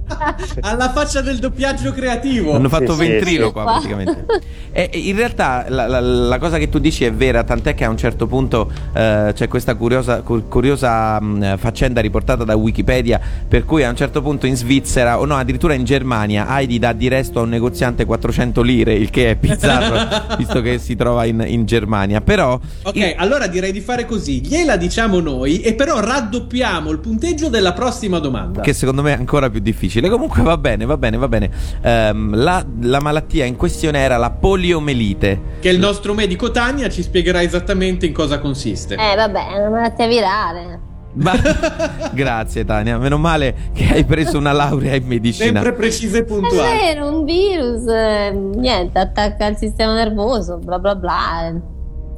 [0.56, 2.54] Eh, Alla faccia del doppiaggio creativo.
[2.54, 3.52] Hanno fatto Sì, sì, ventrilo sì.
[3.52, 3.72] qua Qua.
[3.74, 4.26] praticamente.
[4.76, 7.90] E, in realtà la, la- la cosa che tu dici è vera, tant'è che a
[7.90, 13.66] un certo punto eh, c'è questa curiosa, cu- curiosa mh, faccenda riportata da Wikipedia, per
[13.66, 17.08] cui a un certo punto in Svizzera, o no, addirittura in Germania, Heidi dà di
[17.08, 21.44] resto a un negoziante 400 lire, il che è bizzarro, visto che si trova in,
[21.46, 22.22] in Germania.
[22.22, 22.60] Però...
[22.82, 24.42] Ok, allora direi di fare così.
[24.42, 28.62] Gliela diciamo noi e però raddoppiamo il punteggio della prossima domanda.
[28.62, 30.10] Che secondo me è ancora più difficile.
[30.10, 31.52] Comunque va bene, va bene, va bene.
[31.82, 35.58] Ehm, la, la malattia in questione era la poliomelite.
[35.60, 38.96] Che il nostro medico Tania ci spiegherà esattamente in cosa consiste.
[38.96, 40.80] Eh, vabbè, è una malattia virale.
[41.16, 41.34] Ma-
[42.12, 45.62] Grazie Tania, meno male che hai preso una laurea in medicina.
[45.62, 46.78] Sempre precise e È puntuali.
[46.80, 51.72] vero, un virus, eh, niente, attacca il sistema nervoso, bla bla bla.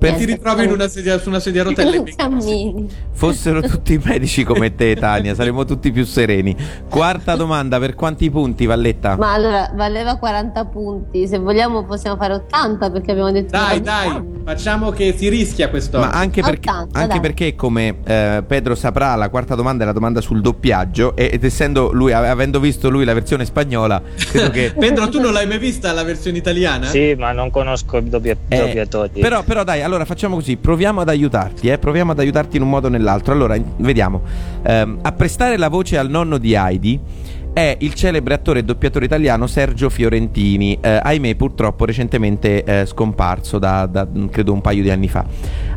[0.10, 2.04] Per- Ti ritrovi in una sedia, su una sedia a rotelle.
[2.16, 2.88] Cammini.
[3.12, 6.56] Fossero tutti medici come te, Tania, saremmo tutti più sereni.
[6.90, 9.16] Quarta domanda, per quanti punti, Valletta?
[9.16, 11.28] Ma allora valeva 40 punti.
[11.28, 16.00] Se vogliamo possiamo fare 80 perché abbiamo detto Dai, dai, facciamo che si rischia questo.
[16.00, 19.94] Ma anche perché, 80, anche perché come eh, Pedro saprà, la quarta domanda è la
[19.94, 24.50] domanda sul doppiaggio e- ed essendo lui, ave- avendo visto lui la versione spagnola, credo
[24.50, 24.74] che...
[24.78, 26.88] Pedro, tu non l'hai mai vista la versione italiana?
[26.88, 29.22] Sì, ma non conosco i doppia- Eh, doppiatori.
[29.22, 32.70] però, però dai, allora facciamo così, proviamo ad aiutarti, eh, proviamo ad aiutarti in un
[32.70, 33.32] modo o nell'altro.
[33.32, 34.22] Allora, vediamo.
[34.64, 37.00] Ehm, a prestare la voce al nonno di Heidi
[37.56, 43.60] è il celebre attore e doppiatore italiano Sergio Fiorentini, eh, ahimè purtroppo recentemente eh, scomparso
[43.60, 45.26] da, da, mm, credo un paio di anni fa.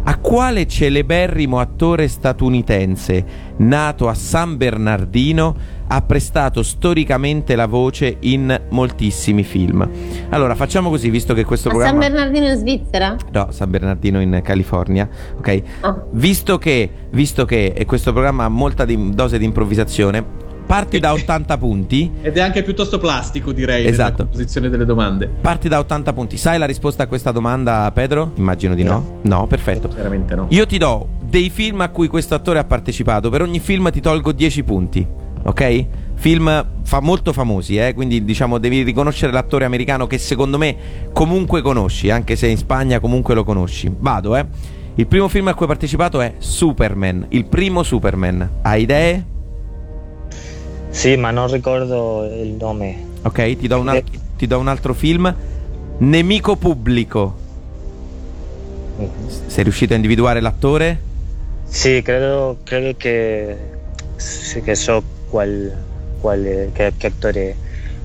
[0.03, 3.25] A quale celeberrimo attore statunitense
[3.59, 5.55] nato a San Bernardino
[5.87, 9.89] ha prestato storicamente la voce in moltissimi film?
[10.31, 12.09] Allora facciamo così, visto che questo A San programma...
[12.09, 13.17] Bernardino in Svizzera?
[13.31, 15.63] No, San Bernardino in California, ok?
[15.83, 15.97] Ah.
[16.11, 21.57] Visto che, visto che questo programma ha molta di- dose di improvvisazione, parti da 80
[21.57, 22.11] punti.
[22.21, 24.11] Ed è anche piuttosto plastico, direi, Esatto.
[24.11, 25.27] nella composizione delle domande.
[25.41, 26.37] Parti da 80 punti.
[26.37, 28.33] Sai la risposta a questa domanda, Pedro?
[28.35, 29.21] Immagino di no.
[29.23, 29.89] No, perfetto.
[29.89, 30.47] Veramente no.
[30.51, 33.31] Io ti do dei film a cui questo attore ha partecipato.
[33.31, 35.07] Per ogni film ti tolgo 10 punti.
[35.45, 35.87] Ok?
[36.17, 37.95] Film fa- molto famosi, eh?
[37.95, 40.77] quindi diciamo devi riconoscere l'attore americano che secondo me
[41.13, 43.91] comunque conosci, anche se in Spagna comunque lo conosci.
[43.99, 44.45] Vado, eh.
[44.97, 48.51] Il primo film a cui ha partecipato è Superman, il primo Superman.
[48.63, 49.25] Hai idee?
[50.91, 53.07] Sì, ma non ricordo il nome.
[53.23, 54.03] Ok, ti do un, al-
[54.37, 55.33] ti do un altro film.
[55.99, 57.47] Nemico pubblico.
[59.47, 61.01] Sei riuscito a individuare l'attore?
[61.65, 63.57] Sì, credo, credo che,
[64.17, 65.73] sì, che so qual,
[66.21, 67.55] qual- che, che attore è,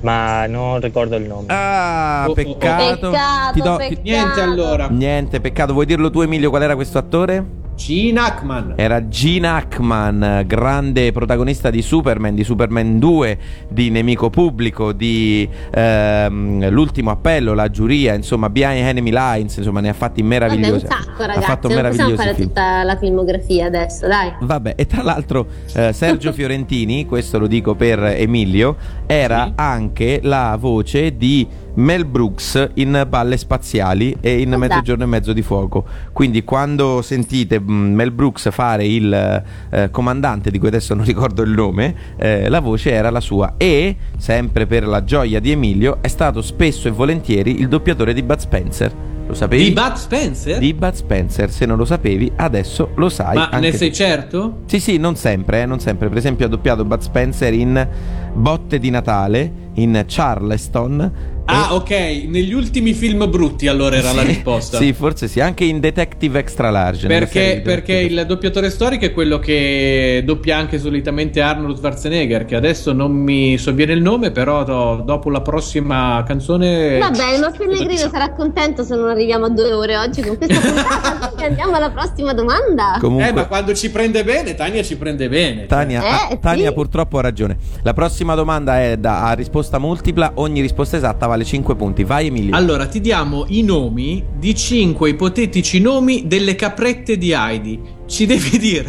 [0.02, 1.46] ma non ricordo il nome.
[1.48, 3.10] Ah, Oh, oh, peccato.
[3.10, 4.02] Peccato, Ti do- peccato.
[4.04, 4.88] Niente allora.
[4.90, 5.74] Niente, peccato.
[5.74, 7.62] Vuoi dirlo tu, Emilio, qual era questo attore?
[7.76, 8.74] Gene Hackman.
[8.78, 16.70] Era Gene Hackman, grande protagonista di Superman, di Superman 2, di Nemico Pubblico, di ehm,
[16.70, 20.86] L'ultimo appello, La giuria, insomma, Behind Enemy Lines, insomma, ne ha fatti Vabbè, meravigliosi.
[20.86, 21.46] un sacco, ha ragazzi.
[21.46, 22.48] fatto non possiamo fare film.
[22.48, 24.32] tutta la filmografia adesso, dai.
[24.40, 29.52] Vabbè, e tra l'altro eh, Sergio Fiorentini, questo lo dico per Emilio, era Sì.
[29.56, 34.52] anche la voce di Mel Brooks in Balle Spaziali e in.
[34.54, 35.86] Mezzogiorno e Mezzo di Fuoco.
[36.12, 41.42] Quindi quando sentite mm, Mel Brooks fare il eh, comandante, di cui adesso non ricordo
[41.42, 43.56] il nome, eh, la voce era la sua.
[43.58, 48.24] E, sempre per la gioia di Emilio, è stato spesso e volentieri il doppiatore di
[48.24, 49.12] Bud Spencer.
[49.26, 49.64] Lo sapevi?
[49.64, 50.58] Di Bud Spencer?
[50.60, 53.36] Di Bud Spencer, se non lo sapevi, adesso lo sai.
[53.36, 53.96] Ma anche ne sei tu.
[53.96, 54.58] certo?
[54.66, 56.10] Sì, sì, non sempre, eh, non sempre.
[56.10, 57.88] Per esempio ha doppiato Bud Spencer in
[58.34, 61.12] Botte di Natale, in Charleston.
[61.46, 61.90] Ah, e- ok.
[62.28, 64.78] Negli ultimi film brutti, allora era la Sì, risposta.
[64.78, 67.08] Sì, forse sì, anche in Detective Extra Large.
[67.08, 72.94] Perché, perché il doppiatore storico è quello che doppia anche solitamente Arnold Schwarzenegger, che adesso
[72.94, 76.98] non mi sovviene il nome, però do- dopo la prossima canzone...
[77.00, 81.34] Vabbè, ma Pellegrino sarà contento se non arriviamo a due ore oggi con questa puntata.
[81.44, 82.98] andiamo alla prossima domanda.
[83.02, 85.66] Comunque, Eh, ma quando ci prende bene, Tania ci prende bene.
[85.66, 86.74] Tania, Eh, ah, Tania sì.
[86.74, 87.58] purtroppo ha ragione.
[87.82, 90.32] La prossima domanda è da, a risposta multipla.
[90.36, 92.04] Ogni risposta esatta vale 5 punti.
[92.04, 92.56] Vai, Emilio.
[92.56, 97.80] Allora, ti diamo i nomi di cinque ipotetici nomi delle caprette di Heidi.
[98.06, 98.88] Ci devi dire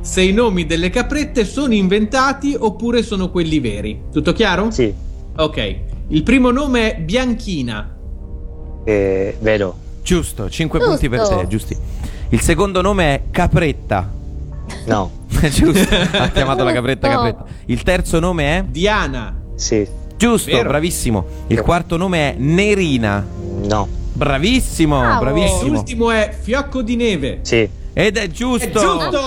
[0.00, 4.00] se i nomi delle caprette sono inventati oppure sono quelli veri.
[4.10, 4.70] Tutto chiaro?
[4.70, 4.92] Sì,
[5.36, 5.76] Ok.
[6.08, 7.94] Il primo nome è Bianchina.
[8.84, 9.76] eh, vero.
[10.02, 10.94] Giusto, 5 Giusto.
[10.94, 11.76] punti per te, giusti.
[12.30, 14.10] Il secondo nome è Capretta.
[14.86, 15.10] No,
[15.50, 17.08] Giusto, ha chiamato la capretta.
[17.08, 17.44] Capretta.
[17.66, 19.34] Il terzo nome è Diana.
[19.54, 20.68] sì, Giusto, Vero.
[20.68, 21.24] bravissimo.
[21.48, 23.24] Il quarto nome è Nerina.
[23.64, 25.20] no, Bravissimo, Bravo.
[25.20, 25.72] bravissimo.
[25.72, 27.38] L'ultimo è Fiocco di Neve.
[27.42, 27.68] sì.
[27.96, 28.66] Ed è giusto.
[28.66, 29.20] È giusto.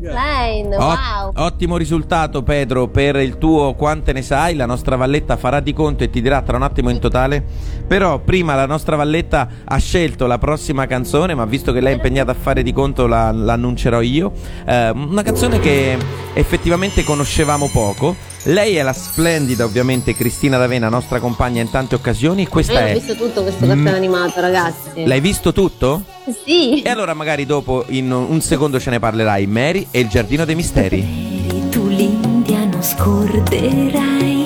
[0.00, 1.32] Lane, Ot- wow.
[1.36, 6.02] Ottimo risultato Pedro per il tuo quante ne sai, la nostra Valletta farà di conto
[6.02, 7.40] e ti dirà tra un attimo in totale.
[7.86, 11.94] Però prima la nostra Valletta ha scelto la prossima canzone, ma visto che lei è
[11.96, 14.32] impegnata a fare di conto la, l'annuncerò io.
[14.66, 15.96] Eh, una canzone che
[16.34, 18.16] effettivamente conoscevamo poco.
[18.48, 22.46] Lei è la splendida ovviamente Cristina D'Avena, nostra compagna in tante occasioni.
[22.46, 22.92] Questa Io ho è...
[22.94, 23.94] visto tutto questo cartone Mm.
[23.94, 25.04] animato, ragazzi.
[25.04, 26.02] L'hai visto tutto?
[26.46, 26.80] Sì.
[26.80, 29.46] E allora magari dopo in un secondo ce ne parlerai.
[29.46, 31.68] Mary e il giardino dei misteri.
[31.70, 34.44] Tu l'India non scorderai,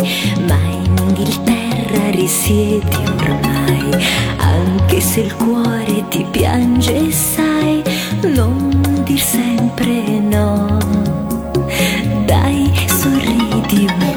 [0.48, 4.04] ma in Inghilterra risiedi ormai.
[4.38, 7.80] Anche se il cuore ti piange, sai,
[8.34, 11.21] non dir sempre no.
[13.72, 14.11] Dai, sorridi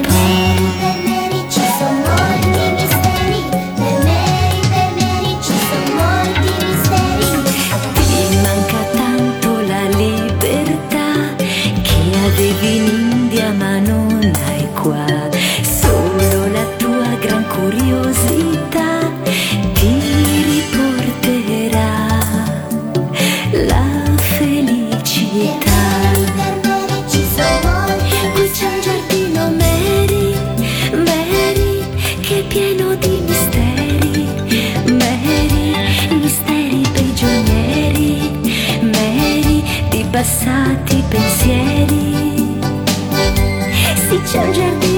[44.36, 44.94] 感着你。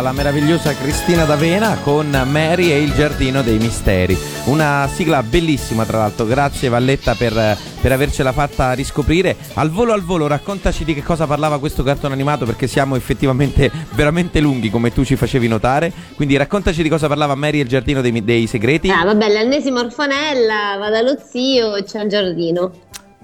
[0.00, 4.16] La meravigliosa Cristina D'Avena con Mary e il Giardino dei Misteri.
[4.44, 6.26] Una sigla bellissima, tra l'altro.
[6.26, 9.36] Grazie Valletta per, per avercela fatta riscoprire.
[9.54, 13.70] Al volo al volo, raccontaci di che cosa parlava questo cartone animato, perché siamo effettivamente
[13.94, 15.92] veramente lunghi, come tu ci facevi notare.
[16.14, 18.90] Quindi raccontaci di cosa parlava Mary e il Giardino dei, dei Segreti.
[18.90, 22.72] Ah, vabbè, l'ennesima orfanella, va dallo zio e c'è un giardino.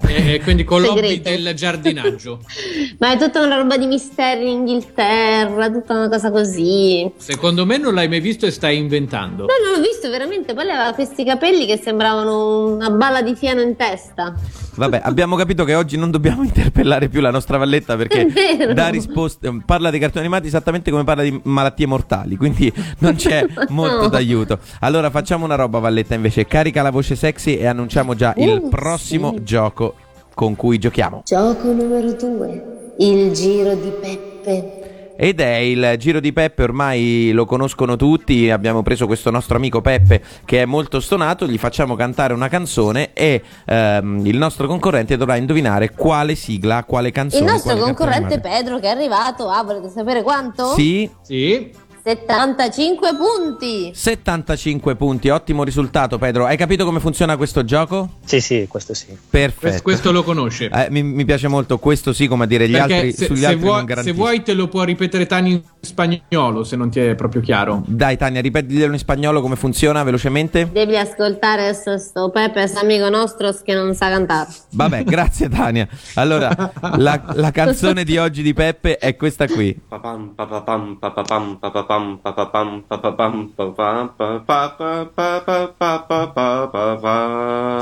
[0.05, 2.39] E quindi con l'hobby del giardinaggio.
[2.99, 7.09] Ma è tutta una roba di misteri in Inghilterra, tutta una cosa così.
[7.17, 9.45] Secondo me non l'hai mai visto e stai inventando.
[9.45, 10.53] No, non l'ho visto veramente.
[10.53, 14.33] Poi aveva questi capelli che sembravano una balla di fieno in testa.
[14.75, 18.27] Vabbè, abbiamo capito che oggi non dobbiamo interpellare più la nostra Valletta perché
[18.73, 23.45] dà risposte, parla dei cartoni animati esattamente come parla di malattie mortali, quindi non c'è
[23.69, 24.07] molto No.
[24.09, 24.57] d'aiuto.
[24.79, 28.69] Allora facciamo una roba Valletta invece, carica la voce sexy e annunciamo già il Uh,
[28.69, 29.43] prossimo sì.
[29.43, 29.92] gioco
[30.33, 31.21] con cui giochiamo.
[31.25, 32.93] Gioco numero due.
[32.97, 34.83] Il giro di Peppe.
[35.15, 39.79] Ed è il giro di Peppe, ormai lo conoscono tutti, abbiamo preso questo nostro amico
[39.79, 45.15] Peppe che è molto stonato, gli facciamo cantare una canzone e ehm, il nostro concorrente
[45.15, 47.45] dovrà indovinare quale sigla, quale canzone.
[47.45, 48.39] Il nostro concorrente.
[48.39, 50.73] Pedro che è arrivato, ah, volete sapere quanto?
[50.73, 51.71] Sì, Sì.
[52.05, 53.91] 75 punti.
[53.93, 56.45] 75 punti, ottimo risultato Pedro.
[56.45, 58.15] Hai capito come funziona questo gioco?
[58.25, 59.17] Sì, sì, questo sì.
[59.29, 59.59] Perfetto.
[59.61, 60.69] Questo, questo lo conosce.
[60.69, 63.39] Eh, mi, mi piace molto questo sì, come a dire gli Perché altri se, sugli
[63.39, 66.99] se altri vuoi, non se vuoi te lo può ripetere Tani spagnolo se non ti
[66.99, 67.83] è proprio chiaro.
[67.85, 70.69] Dai Tania, ripetitelo in spagnolo come funziona velocemente.
[70.71, 74.49] Devi ascoltare questo Pepe, amico nostro che non sa cantare.
[74.71, 75.87] Vabbè, grazie Tania.
[76.15, 79.77] Allora, la, la, canzone di oggi di Peppe è questa qui.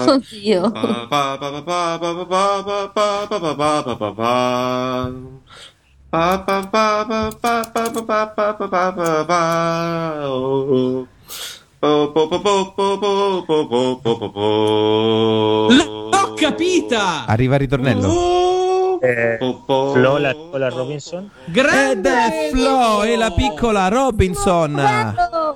[0.08, 0.72] Oddio.
[15.70, 17.26] L'ho capita!
[17.28, 18.61] Arriva il ritornello.
[19.04, 21.28] Eh, Flo, la piccola Robinson.
[21.52, 24.74] Ed è Flo e la piccola Robinson.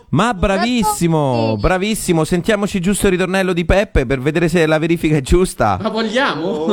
[0.09, 2.23] Ma bravissimo, bravissimo.
[2.23, 5.77] Sentiamoci giusto il ritornello di Peppe per vedere se la verifica è giusta.
[5.79, 6.65] Ma vogliamo?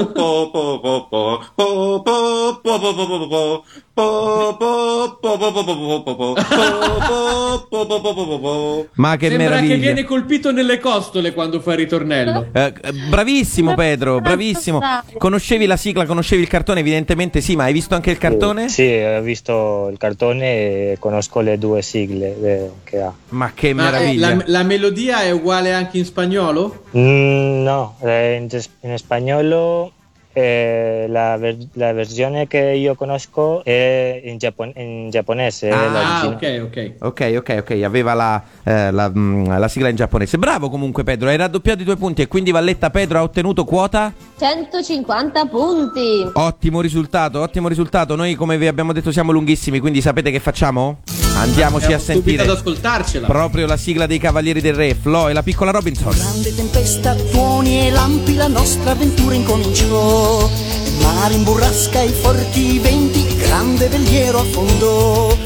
[8.95, 9.75] Ma che Sembra meraviglia.
[9.75, 12.47] che viene colpito nelle costole quando fa il ritornello.
[12.53, 14.81] Eh, eh, bravissimo Pedro, bravissimo.
[15.19, 16.81] Conoscevi la sigla, conoscevi il cartone?
[16.81, 18.69] Evidentemente sì, ma hai visto anche il cartone?
[18.69, 23.13] Sì, ho visto il cartone e conosco le due sigle eh, che ha.
[23.29, 24.29] Ma che Ma, eh, meraviglia.
[24.37, 26.85] la, la melodia è uguale anche in spagnolo?
[26.97, 28.49] Mm, no, in,
[28.81, 29.93] in spagnolo
[30.33, 35.69] eh, la, ver- la versione che io conosco è in, giapon- in giapponese.
[35.71, 36.93] Ah, ok, ok.
[37.01, 40.39] Ok, ok, ok, aveva la, eh, la, mm, la sigla in giapponese.
[40.39, 44.13] Bravo comunque Pedro, hai raddoppiato i tuoi punti e quindi Valletta Pedro ha ottenuto quota?
[44.39, 46.31] 150 punti.
[46.33, 48.17] Ottimo risultato, ottimo risultato.
[48.17, 50.99] Noi come vi abbiamo detto siamo lunghissimi, quindi sapete che facciamo?
[51.35, 53.27] Andiamoci a sentire ad ascoltarcela.
[53.27, 56.15] proprio la sigla dei Cavalieri del Re, Flo e la piccola Robinson.
[56.15, 60.49] Grande tempesta, tuoni e lampi, la nostra avventura incominciò.
[60.85, 65.37] Il mare imburrasca i forti venti, il grande veliero affondò.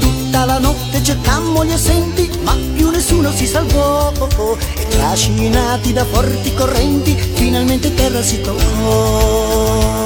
[0.00, 4.12] Tutta la notte cercammo gli assenti, ma più nessuno si salvò.
[4.76, 10.03] E trascinati da forti correnti, finalmente terra si toccò.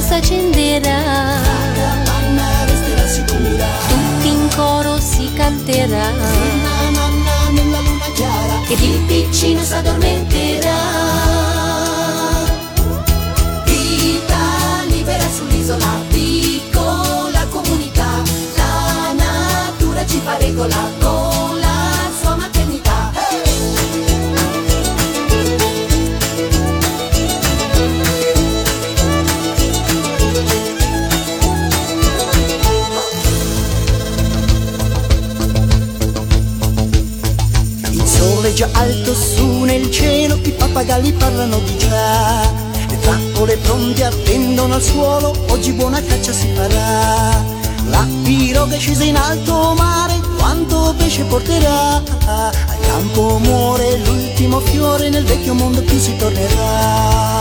[0.00, 1.38] Fuoco s'accenderà.
[3.26, 6.12] Tutti in coro si canterà.
[8.68, 10.78] Ed il piccino s'addormenterà.
[13.64, 18.22] Vita libera sull'isola, piccola comunità,
[18.56, 20.90] la natura ci fa regola
[38.80, 42.40] alto su nel cielo, i pappagalli parlano di già.
[42.88, 47.44] Le trappole pronte attendono al suolo, oggi buona caccia si farà.
[47.90, 52.02] La piroga è scesa in alto mare, quanto pesce porterà.
[52.26, 57.39] Al campo muore l'ultimo fiore, nel vecchio mondo più si tornerà.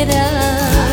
[0.00, 0.28] S'accenderà.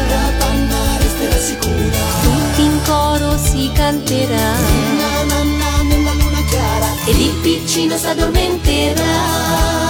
[0.10, 1.98] la panna resterà sicura.
[2.22, 4.54] Tutti in coro si canterà.
[4.98, 6.88] Na nella luna chiara.
[7.06, 9.87] ed il piccino s'addormenterà.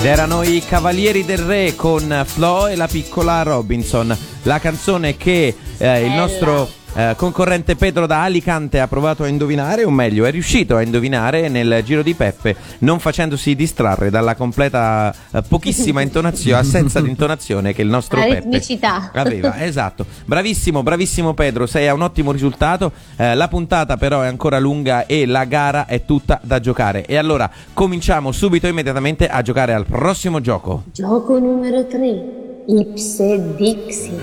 [0.00, 4.16] Ed erano i Cavalieri del Re con Flo e la piccola Robinson.
[4.44, 9.84] La canzone che eh, il nostro eh, concorrente Pedro da Alicante ha provato a indovinare,
[9.84, 15.14] o meglio, è riuscito a indovinare nel giro di Peppe, non facendosi distrarre dalla completa
[15.30, 18.60] eh, pochissima intonazione, assenza di intonazione che il nostro Peppe
[19.14, 19.62] aveva.
[19.62, 22.92] Esatto, bravissimo, bravissimo Pedro, sei a un ottimo risultato.
[23.16, 27.06] Eh, la puntata però è ancora lunga e la gara è tutta da giocare.
[27.06, 30.84] E allora cominciamo subito, immediatamente a giocare al prossimo gioco.
[30.92, 32.49] Gioco numero 3.
[32.70, 34.20] Ipse Dixit.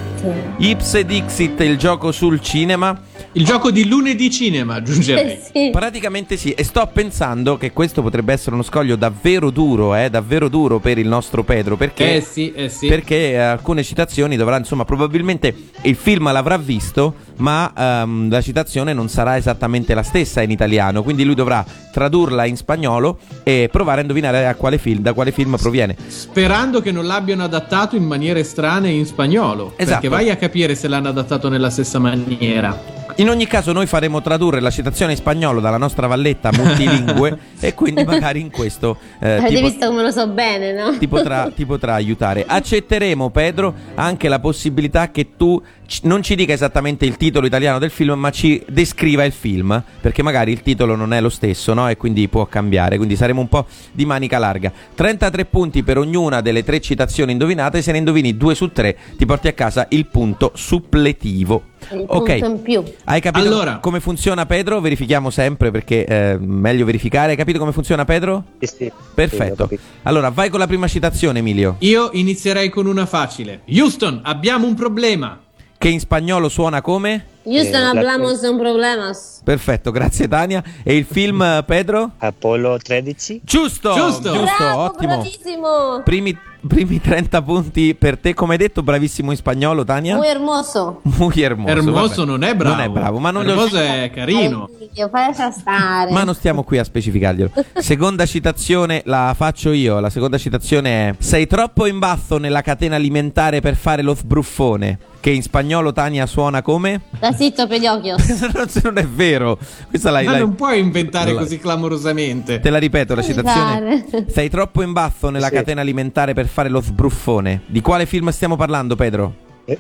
[0.60, 2.98] Ipse Dixit, il gioco sul cinema.
[3.34, 5.32] Il gioco di lunedì cinema, aggiungerei.
[5.32, 5.70] Eh sì.
[5.72, 10.50] Praticamente sì, e sto pensando che questo potrebbe essere uno scoglio davvero duro, eh, davvero
[10.50, 12.88] duro per il nostro Pedro, perché, Eh sì, eh sì.
[12.88, 18.94] perché eh, alcune citazioni dovrà, insomma, probabilmente il film l'avrà visto, ma ehm, la citazione
[18.94, 24.00] non sarà esattamente la stessa in italiano, quindi lui dovrà tradurla in spagnolo e provare
[24.00, 25.96] a indovinare a quale film, da quale film proviene.
[26.08, 29.74] Sperando che non l'abbiano adattato in maniere strane in spagnolo.
[29.76, 29.92] Esatto.
[29.94, 33.06] Perché vai a capire se l'hanno adattato nella stessa maniera.
[33.20, 37.74] In ogni caso noi faremo tradurre la citazione in spagnolo dalla nostra valletta multilingue e
[37.74, 40.96] quindi magari in questo eh, Avete ti, po- visto come lo so bene, no?
[41.00, 42.46] ti potrà, ti potrà aiutare.
[42.48, 47.80] Accetteremo, Pedro, anche la possibilità che tu ci- non ci dica esattamente il titolo italiano
[47.80, 51.74] del film, ma ci descriva il film, perché magari il titolo non è lo stesso,
[51.74, 51.90] no?
[51.90, 54.72] E quindi può cambiare, quindi saremo un po' di manica larga.
[54.94, 59.26] 33 punti per ognuna delle tre citazioni indovinate, se ne indovini due su tre ti
[59.26, 61.76] porti a casa il punto suppletivo.
[62.08, 62.30] Ok.
[62.40, 62.84] punto in più.
[63.06, 63.78] Hai capito Allora.
[63.78, 64.80] come funziona Pedro?
[64.80, 67.32] Verifichiamo sempre perché è meglio verificare.
[67.32, 68.44] Hai capito come funziona Pedro?
[68.60, 68.76] Sì, sì.
[68.78, 69.64] Sì, Perfetto.
[69.64, 69.82] capito.
[70.04, 71.76] Allora, vai con la prima citazione, Emilio.
[71.80, 73.62] Io inizierei con una facile.
[73.70, 75.40] Houston, abbiamo un problema.
[75.80, 77.26] Che in spagnolo suona come?
[77.44, 79.42] Houston, Eh, la- hablamos un problemas.
[79.44, 80.64] Perfetto, grazie Tania.
[80.84, 82.12] E il film, eh, Pedro?
[82.18, 83.42] Apollo 13.
[83.44, 83.94] Giusto!
[83.94, 84.32] Giusto.
[84.32, 85.16] Bravo, ottimo.
[85.18, 86.02] bravissimo.
[86.04, 86.36] Primi,
[86.66, 88.34] primi 30 punti per te.
[88.34, 90.16] Come hai detto, bravissimo in spagnolo, Tania?
[90.16, 91.02] Muy hermoso.
[91.04, 91.70] Muy hermoso.
[91.72, 92.26] Hermoso vabbè.
[92.26, 92.76] non è bravo.
[92.76, 94.70] Non è bravo, ma non lo- Hermoso è carino.
[94.94, 95.10] Io
[95.52, 96.12] stare.
[96.12, 97.52] Ma non stiamo qui a specificarglielo.
[97.78, 100.00] Seconda citazione la faccio io.
[100.00, 105.00] La seconda citazione è: Sei troppo in basso nella catena alimentare per fare lo sbruffone.
[105.20, 107.02] Che in spagnolo Tania suona come?
[107.20, 108.24] Da zitto pedocchios.
[108.54, 109.58] non non è vero.
[109.90, 110.26] Questa l'hai.
[110.26, 112.60] Ma l'hai- non puoi inventare la- così clamorosamente.
[112.60, 114.06] Te la ripeto la citazione.
[114.30, 115.54] Sei troppo in basso nella Sì.
[115.56, 117.62] catena alimentare per fare lo sbruffone.
[117.66, 119.34] Di quale film stiamo parlando, Pedro?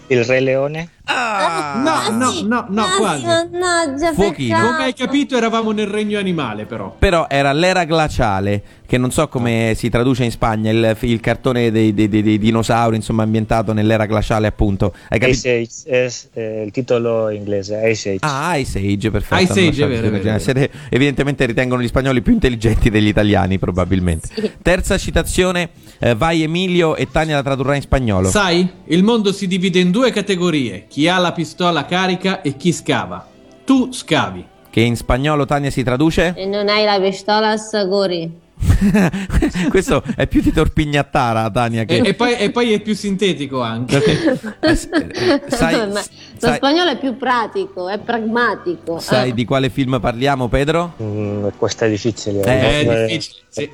[0.07, 0.89] Il Re Leone.
[1.09, 1.81] Ah!
[2.09, 3.25] No, no, no, no, Ah, quasi.
[3.25, 4.55] Mannaggia, Fuochino.
[4.55, 4.71] peccato.
[4.71, 6.95] Come hai capito, eravamo nel regno animale, però.
[6.99, 11.71] Però era l'era glaciale, che non so come si traduce in Spagna, il, il cartone
[11.71, 14.93] dei, dei- dei- dei dinosauri, insomma, ambientato nell'era glaciale, appunto.
[15.09, 15.37] Hai capito?
[15.37, 17.79] Ice Age es eh, il titolo inglese.
[17.89, 18.19] Ice Age.
[18.21, 19.41] Ah, Ice Age, perfetto.
[19.53, 20.39] Ice Age, è è vero, è vero.
[20.39, 24.27] Siete- evidentemente ritengono gli spagnoli più intelligenti degli italiani, probabilmente.
[24.33, 24.51] Sì.
[24.61, 28.29] Terza citazione, eh, vai Emilio e Tania la tradurrà in spagnolo.
[28.29, 32.71] Sai, il mondo si divide in due categorie: chi ha la pistola carica e chi
[32.73, 33.23] scava.
[33.63, 34.43] Tu scavi.
[34.71, 36.33] che in spagnolo Tania si traduce?
[36.35, 37.55] E non hai la pistola
[37.87, 38.45] Gori.
[39.69, 41.83] Questo è più di torpignattara, Tania.
[41.83, 41.97] Che...
[41.97, 44.03] E, e poi, e poi è più sintetico anche.
[44.03, 44.39] Eh,
[44.71, 46.01] eh, sai, Ma lo
[46.39, 48.97] sai- spagnolo è più pratico, è pragmatico.
[48.97, 49.33] sai Eh.
[49.35, 50.93] di quale film parliamo, Pedro?
[50.99, 52.39] Mm, questo è difficile.
[52.41, 53.39] Eh, È Eh, difficile.
[53.49, 53.69] sì.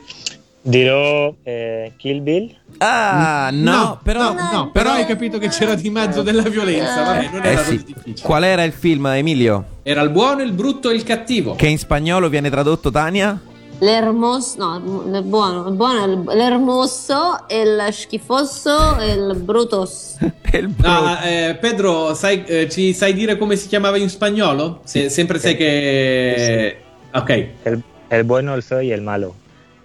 [0.65, 2.55] Dirò eh, Kill Bill.
[2.77, 4.31] Ah, no, però...
[4.33, 7.03] no, no, però hai capito che c'era di mezzo della violenza.
[7.03, 7.71] Vabbè, non Eh era sì.
[7.75, 8.25] così difficile.
[8.27, 9.65] Qual era il film, Emilio?
[9.83, 11.55] Era il buono, il brutto e il cattivo.
[11.55, 13.37] Che in spagnolo viene tradotto, Tania?
[13.79, 20.15] L'ermoso, no, il buono, il buono è il- l'ermoso, il schifoso e il brutos.
[20.53, 24.79] il bro- No, eh, Pedro, sai, eh, ci sai dire come si chiamava in spagnolo?
[24.85, 26.77] Se- sempre sai che.
[27.13, 27.47] Ok.
[27.63, 29.35] El, el bueno, el feo y el malo.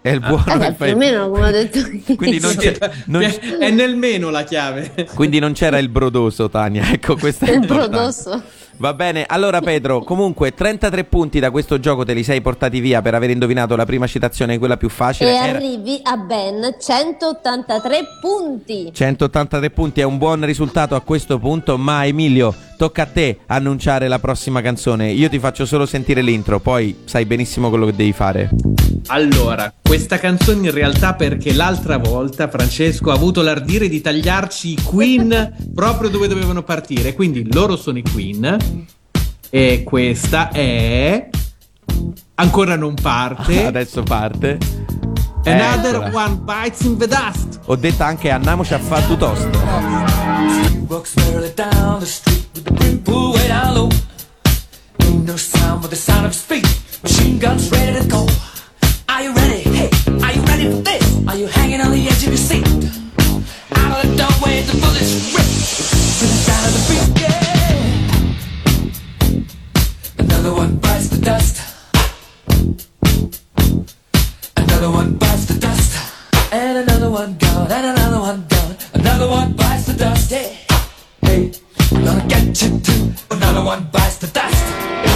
[0.01, 2.01] È il buono Eh, il più o meno come ho detto io.
[2.17, 5.07] Quindi non c'è- non c'è- È nel meno la chiave.
[5.15, 6.85] Quindi non c'era il brodoso, Tania.
[6.93, 7.89] Ecco, questo è il importante.
[7.91, 8.43] brodoso.
[8.81, 13.03] Va bene, allora Pedro, comunque 33 punti da questo gioco te li sei portati via
[13.03, 15.31] per aver indovinato la prima citazione, quella più facile.
[15.33, 18.91] E Era- arrivi a ben 183 punti.
[18.93, 24.07] 183 punti è un buon risultato a questo punto, ma Emilio, tocca a te annunciare
[24.07, 25.11] la prossima canzone.
[25.11, 28.49] Io ti faccio solo sentire l'intro, poi sai benissimo quello che devi fare.
[29.09, 34.83] Allora, questa canzone in realtà perché l'altra volta Francesco ha avuto l'ardire di tagliarci i
[34.83, 37.15] Queen proprio dove dovevano partire.
[37.15, 38.87] Quindi loro sono i Queen.
[39.51, 41.29] E questa è.
[42.37, 43.67] Ancora non parte.
[43.67, 44.59] Adesso parte.
[45.45, 46.27] Another Eccola.
[46.27, 47.59] one bites in the dust.
[47.65, 50.68] Ho detto anche andiamoci a fare due toast.
[50.89, 53.91] Walks merrily down the street with the brim way down low.
[55.03, 56.65] Ain't no sound but the sound of feet.
[57.03, 58.27] Machine guns ready to go.
[59.07, 59.61] Are you ready?
[59.69, 59.91] Hey,
[60.23, 61.29] are you ready for this?
[61.29, 62.67] Are you hanging on the edge of your seat?
[63.77, 65.45] Out of the doorway, the bullets rip.
[66.19, 67.85] To the sound of the beat, yeah.
[70.25, 71.61] Another one bites the dust.
[74.57, 75.93] Another one bites the dust.
[76.51, 78.77] And another one gone, and another one gone.
[78.95, 80.68] Another one bites the dust, yeah.
[81.39, 83.13] Gonna get you too.
[83.31, 85.08] Another one bites the dust.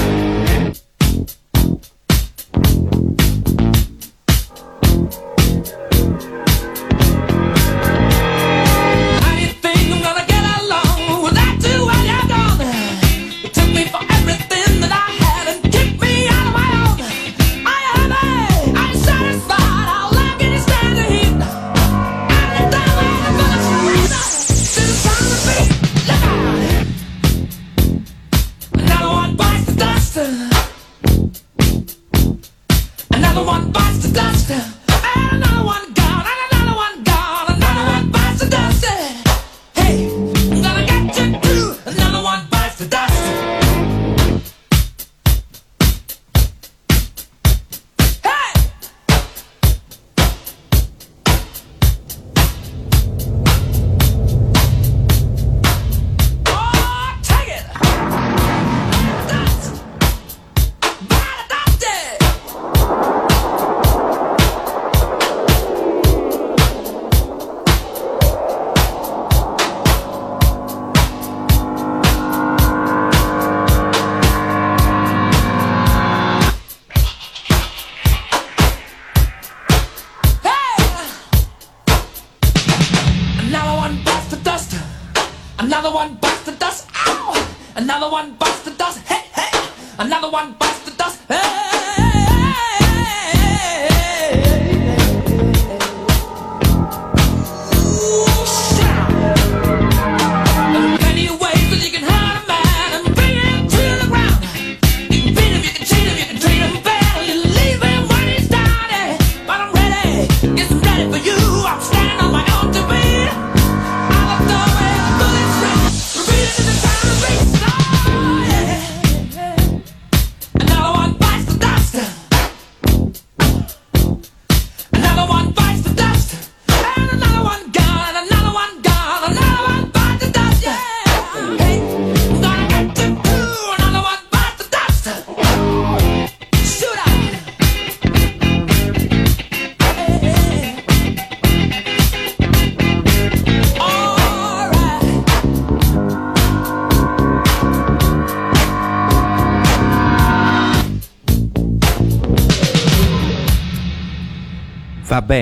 [90.03, 91.20] Another one bites the dust.
[91.28, 91.71] Hey.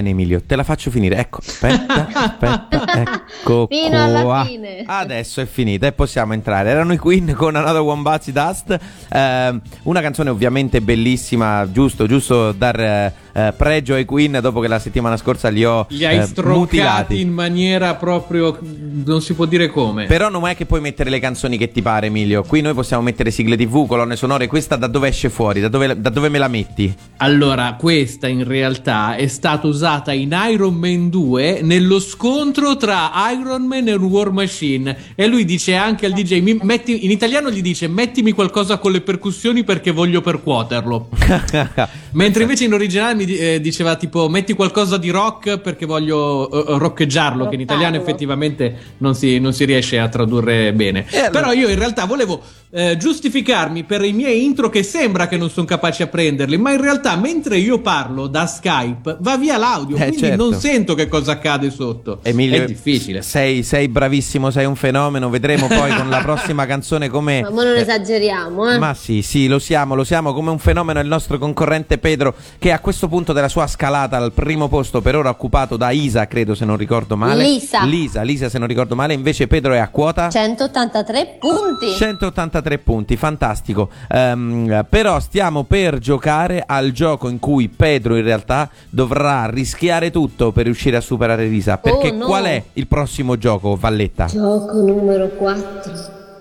[0.00, 1.18] Bene Emilio, te la faccio finire.
[1.18, 4.44] Ecco, aspetta, aspetta, ecco Fino alla qua.
[4.44, 4.82] fine.
[4.86, 6.70] Adesso è finita e possiamo entrare.
[6.70, 8.78] Erano i Queen con Another One Bites the Dust.
[9.10, 14.68] Ehm, una canzone ovviamente bellissima, giusto, giusto dar eh, eh, pregio ai Queen dopo che
[14.68, 17.20] la settimana scorsa li ho Li hai eh, mutilati.
[17.20, 18.58] in maniera proprio.
[19.04, 20.06] non si può dire come.
[20.06, 22.42] Però non è che puoi mettere le canzoni che ti pare, Emilio.
[22.42, 24.46] Qui noi possiamo mettere sigle TV, colonne sonore.
[24.46, 25.60] Questa da dove esce fuori?
[25.60, 26.92] Da dove, da dove me la metti?
[27.18, 33.62] Allora, questa in realtà è stata usata in Iron Man 2 nello scontro tra Iron
[33.62, 34.96] Man e War Machine.
[35.14, 38.92] E lui dice anche al DJ: "Mi metti-" in italiano gli dice: Mettimi qualcosa con
[38.92, 41.08] le percussioni perché voglio percuoterlo.
[42.12, 46.78] Mentre invece in originale mi eh, diceva tipo: Metti qualcosa di rock perché voglio eh,
[46.78, 47.48] roccheggiarlo.
[47.48, 51.06] Che in italiano effettivamente non si, non si riesce a tradurre bene.
[51.30, 55.50] Però io in realtà volevo eh, giustificarmi per i miei intro che sembra che non
[55.50, 59.96] sono capaci a prenderli, ma in realtà mentre io parlo da Skype va via l'audio,
[59.96, 60.50] Eh, quindi certo.
[60.50, 62.20] non sento che cosa accade sotto.
[62.22, 63.19] Emilio, È difficile.
[63.22, 65.28] Sei, sei bravissimo, sei un fenomeno.
[65.30, 67.42] Vedremo poi con la prossima canzone come.
[67.42, 68.78] Ma non esageriamo, eh.
[68.78, 72.72] Ma sì, sì, lo siamo, lo siamo come un fenomeno il nostro concorrente Pedro che
[72.72, 76.54] a questo punto della sua scalata al primo posto per ora occupato da Isa, credo
[76.54, 77.42] se non ricordo male.
[77.42, 77.84] Lisa.
[77.84, 81.92] Lisa, Lisa se non ricordo male, invece Pedro è a quota 183 punti.
[81.96, 83.88] 183 punti, fantastico.
[84.10, 90.52] Ehm, però stiamo per giocare al gioco in cui Pedro in realtà dovrà rischiare tutto
[90.52, 91.78] per riuscire a superare Lisa.
[91.78, 92.26] Perché Oh, no.
[92.26, 93.08] qual è il prossimo
[93.38, 94.26] gioco, Valletta?
[94.26, 95.92] Gioco numero 4.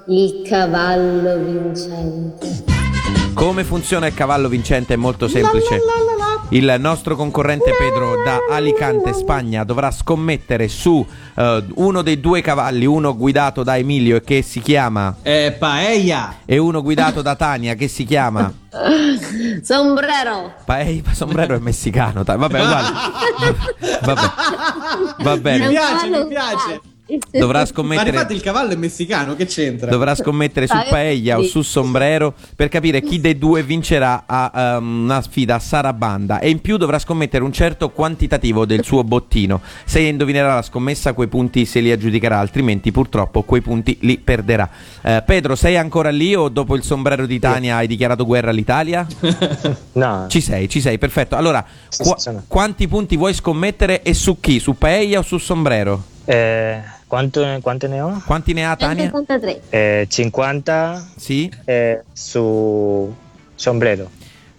[0.08, 2.64] Il cavallo vincente.
[3.34, 5.80] Come funziona il cavallo vincente è molto semplice.
[6.52, 12.86] Il nostro concorrente Pedro da Alicante, Spagna, dovrà scommettere su eh, uno dei due cavalli,
[12.86, 16.38] uno guidato da Emilio e che si chiama, Eh, paella.
[16.46, 18.52] e uno guidato da Tania che si chiama.
[19.62, 20.54] Sombrero.
[20.66, 22.24] Paei, sombrero è messicano.
[22.24, 22.88] ta- Vabbè, uguale.
[24.02, 24.22] Vabbè.
[25.20, 25.68] Va Mi bene.
[25.70, 26.82] piace, mi piace.
[27.32, 28.10] Dovrà Ma scommettere.
[28.10, 29.90] infatti il cavallo è messicano, che c'entra?
[29.90, 34.52] Dovrà scommettere su Dai, paella o su sombrero per capire chi dei due vincerà a
[34.76, 39.04] ehm, una sfida a Sarabanda e in più dovrà scommettere un certo quantitativo del suo
[39.04, 39.62] bottino.
[39.86, 44.70] Se indovinerà la scommessa quei punti se li aggiudicherà, altrimenti purtroppo quei punti li perderà.
[45.02, 49.08] Eh, Pedro, sei ancora lì o dopo il sombrero di Tania hai dichiarato guerra all'Italia?
[49.94, 51.36] No, Ci sei, ci sei, perfetto.
[51.36, 52.44] Allora, sono.
[52.48, 54.60] quanti punti vuoi scommettere e su chi?
[54.60, 56.04] Su paella o su sombrero?
[56.26, 58.22] eh, quanto, quante ne ho?
[58.24, 59.10] Quanti ne ha Tania?
[59.10, 59.62] 183.
[59.70, 61.52] Eh, 50 Sì?
[61.66, 63.12] eh, su
[63.56, 64.12] sombrero.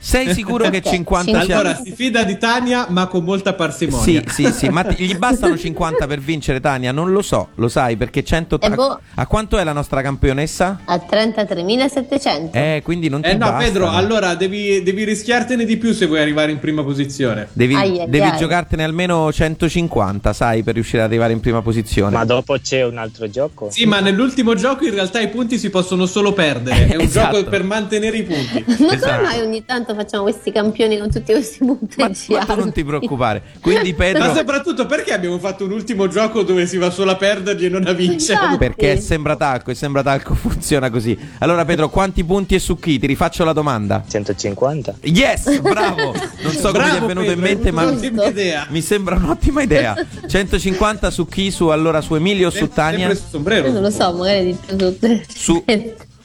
[0.03, 4.23] Sei sicuro che 50 sia- Allora, si fida di Tania, ma con molta parsimonia.
[4.27, 6.91] Sì, sì, sì, ma ti- gli bastano 50 per vincere Tania?
[6.91, 8.99] Non lo so, lo sai perché 100 Eh, boh.
[9.17, 10.81] A quanto è la nostra campionessa?
[10.87, 12.51] A 33.700.
[12.53, 13.59] Eh, quindi non ti Eh no, bastano.
[13.63, 17.49] Pedro, allora devi, devi rischiartene di più se vuoi arrivare in prima posizione.
[17.53, 18.39] Devi, Ai, ai, devi ai.
[18.39, 22.17] giocartene almeno 150, sai, per riuscire ad arrivare in prima posizione.
[22.17, 23.71] Ma dopo c'è un altro gioco?
[23.71, 26.87] Sì, ma nell'ultimo gioco in realtà i punti si possono solo perdere.
[26.87, 27.37] È un Esatto.
[27.39, 28.65] gioco per mantenere i punti.
[28.81, 29.17] Ma Esatto.
[29.17, 32.33] come mai ogni tanto facciamo questi campioni con tutti questi punteggi?
[32.33, 33.43] Ma tu non ti preoccupare.
[33.61, 34.27] Quindi Pedro...
[34.27, 37.69] Ma soprattutto perché abbiamo fatto un ultimo gioco dove si va solo a perderli e
[37.69, 38.35] non a vincere?
[38.41, 38.59] Infatti.
[38.59, 41.17] Perché sembra talco e sembra talco funziona così.
[41.39, 42.99] Allora Pedro, quanti punti e su chi?
[42.99, 44.03] Ti rifaccio la domanda.
[44.07, 44.95] 150?
[45.03, 46.15] Yes, bravo!
[46.43, 48.67] Non so come ti è Bravo, venuto in Pedro, mente, hai ma idea.
[48.71, 49.95] mi sembra un'ottima idea.
[50.27, 51.51] 150 su chi?
[51.51, 53.15] Su allora su Emilio o su Tania?
[53.15, 53.67] su sombrero.
[53.67, 54.97] Io non lo so, magari di più
[55.29, 55.63] su.
[55.63, 55.65] Su,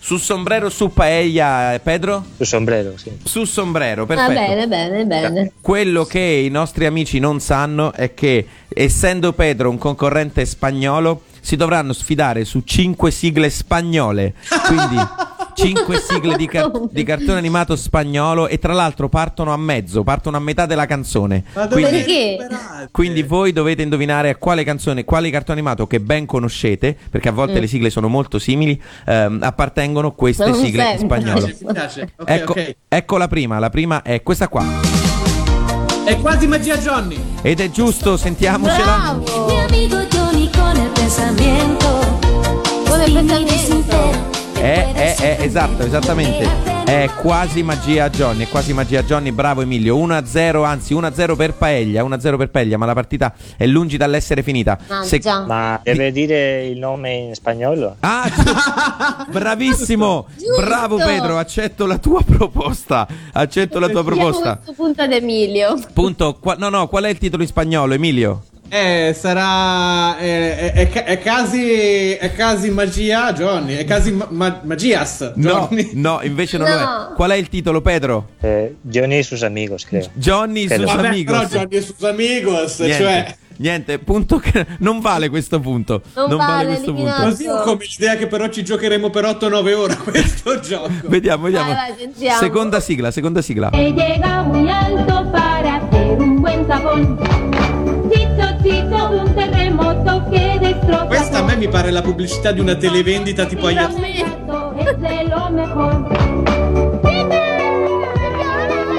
[0.05, 2.23] Su sombrero, su paella, eh, Pedro?
[2.37, 3.11] Su sombrero, sì.
[3.23, 4.39] Su sombrero, Va perfetto.
[4.39, 5.51] bene, bene, bene.
[5.59, 11.55] Quello che i nostri amici non sanno è che, essendo Pedro un concorrente spagnolo, si
[11.55, 14.35] dovranno sfidare su cinque sigle spagnole.
[14.67, 14.95] Quindi
[15.55, 20.37] cinque sigle di, car- di cartone animato spagnolo e tra l'altro partono a mezzo, partono
[20.37, 21.43] a metà della canzone.
[21.53, 21.97] Ma dove Quindi,
[22.37, 22.87] Perché?
[22.91, 27.31] quindi voi dovete indovinare a quale canzone, quale cartone animato che ben conoscete, perché a
[27.31, 27.61] volte Mm.
[27.61, 31.45] le sigle sono molto simili, ehm, appartengono queste Non sigle in spagnolo.
[31.45, 32.13] Mi piace.
[32.17, 32.75] Ok, Ecco, ok.
[32.89, 34.63] ecco la prima, la prima è questa qua.
[36.03, 37.17] È quasi magia Johnny.
[37.41, 39.13] Ed è giusto, sentiamocela.
[39.17, 39.57] Mi Bravo.
[39.59, 42.19] amigo Johnny con el pensamiento.
[42.87, 44.34] Con il sincero.
[44.65, 46.73] È, è, è, esatto, esattamente.
[46.85, 49.95] È quasi magia Johnny, è quasi magia Johnny, bravo Emilio.
[49.95, 54.79] 1-0, anzi 1-0 per Paella, 1-0 per Paella, ma la partita è lungi dall'essere finita.
[54.87, 55.21] Ah, Se-.
[55.45, 57.97] Ma deve dire il nome in spagnolo?
[57.99, 60.25] Ah, giu- bravissimo!
[60.35, 60.61] Giusto.
[60.63, 63.07] Bravo Pedro, accetto la tua proposta.
[63.33, 64.55] Accetto la tua proposta.
[64.63, 65.79] questo punto ad Emilio.
[65.93, 66.37] Punto.
[66.39, 68.41] Qua- no, no, qual è il titolo in spagnolo, Emilio?
[68.67, 70.17] Eh, sarà.
[70.17, 72.11] È, è, è, è quasi.
[72.13, 73.75] È quasi magia Johnny.
[73.75, 75.91] È quasi ma- ma- magias No, Johnny.
[75.93, 77.09] no, invece non lo No.
[77.11, 77.13] è.
[77.15, 78.29] Qual è il titolo, Pedro?
[78.41, 80.07] Eh, Johnny y sus amigos, creo.
[80.13, 80.87] Johnny e Credo.
[80.87, 81.37] sus Vabbè, amigos.
[81.47, 82.79] però Johnny e sus amigos.
[82.79, 83.35] Niente, Cioè.
[83.57, 86.01] niente, punto che non vale questo punto.
[86.15, 87.21] Non vale, questo eliminato.
[87.21, 87.29] punto.
[87.35, 90.89] Così ho come l'idea che però ci giocheremo per 8-9 ore questo gioco.
[91.05, 91.71] Vediamo, vediamo.
[91.71, 93.69] Vai, vai, seconda sigla, seconda sigla.
[93.69, 97.53] Que llega muy alto para hacer un buen sabón.
[98.15, 102.75] Chicho, chicho, un terremoto que destroza Questa a me mi pare la pubblicità di una
[102.75, 103.75] televendita tipo agli
[105.51, 106.07] mejor.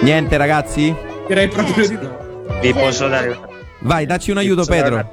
[0.02, 0.94] Niente, ragazzi?
[1.26, 2.44] Direi proprio di no.
[2.60, 3.38] Vi posso dare
[3.80, 5.08] Vai, dacci un aiuto, Pedro.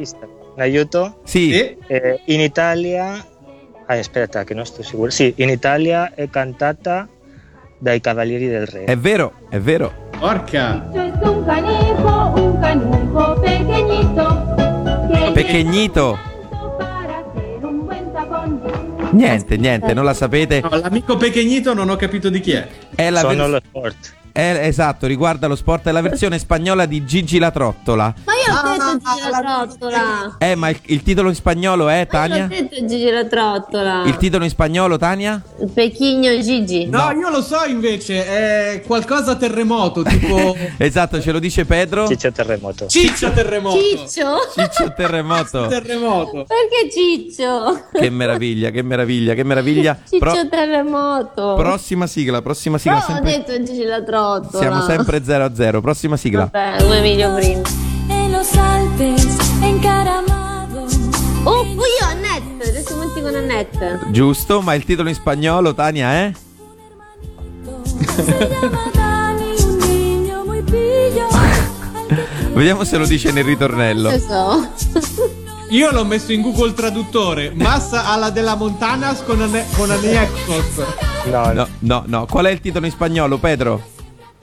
[0.55, 1.19] Un aiuto?
[1.23, 1.51] Sì.
[1.51, 1.77] Sì?
[1.87, 3.25] Eh, in Italia...
[3.85, 5.09] Ah, aspetta, che non sto sicuro.
[5.11, 7.07] Sì, in Italia è cantata
[7.83, 8.85] dai Cavalieri del Re.
[8.85, 10.07] È vero, è vero.
[10.17, 10.87] Porca.
[10.93, 14.45] Un canijo, un canijo pequeñito.
[15.11, 16.17] Que Pequeñito.
[19.11, 20.61] Niente, niente, non la sapete.
[20.61, 22.67] No, l'amico pequeñito non ho capito di chi è.
[22.95, 24.13] È la Sono vers- lo sport.
[24.31, 28.13] è- esatto, riguarda lo sport, è la versione spagnola di Gigi la trottola.
[28.25, 30.35] Ma io Ah, Gigi la trottola.
[30.39, 32.41] Eh, ma il, il titolo in spagnolo è Ma io Tania?
[32.43, 34.03] l'ho detto Gigi la trottola.
[34.05, 35.41] Il titolo in spagnolo, Tania?
[35.59, 36.85] Il pechigno Gigi.
[36.87, 42.07] No, io lo so invece, è qualcosa terremoto, tipo Esatto, ce lo dice Pedro.
[42.07, 42.87] Ciccio Terremoto.
[42.87, 43.77] ciccia terremoto.
[43.79, 44.37] Ciccio?
[44.55, 45.67] Ciccio Terremoto.
[45.67, 46.45] Terremoto.
[46.47, 47.87] Perché Ciccio?
[47.91, 49.97] Che meraviglia, che meraviglia, che meraviglia.
[50.09, 51.55] Ciccio Pro- terremoto.
[51.57, 52.99] prossima sigla, prossima sigla.
[52.99, 54.57] Però ho sempre- detto Gigi la trottola.
[54.59, 55.81] Siamo sempre 0 a 0.
[55.81, 56.49] Prossima sigla.
[56.51, 57.82] Vabbè, Emilio prima.
[58.43, 59.25] Los Alpes,
[59.61, 60.85] encaramado.
[61.45, 63.99] Oh, io Annette, adesso monti con Annette.
[64.09, 66.33] Giusto, ma il titolo in spagnolo, Tania, eh?
[70.43, 71.27] Muy pillo.
[72.53, 74.11] Vediamo se lo dice nel ritornello.
[74.11, 74.67] Lo so.
[75.71, 77.53] Io l'ho messo in Google Traduttore.
[77.55, 80.85] Massa alla della Montanas con, ane- con anexos.
[81.31, 82.25] No, No, no, no.
[82.25, 83.91] Qual è il titolo in spagnolo, Pedro?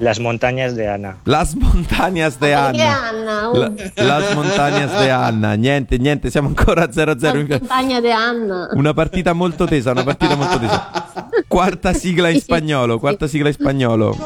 [0.00, 1.16] Las montañas de Ana.
[1.24, 3.08] Las montañas de Anna.
[3.10, 3.50] Anna?
[3.50, 3.56] Uh,
[3.96, 5.54] La- Las montañas de Anna.
[5.56, 7.44] Niente, niente, siamo ancora a 0 a 0.
[7.48, 8.68] Montagna di Anna.
[8.72, 10.90] Una partita molto tesa, una partita molto tesa.
[11.46, 14.16] Quarta sigla in spagnolo, quarta sigla in spagnolo.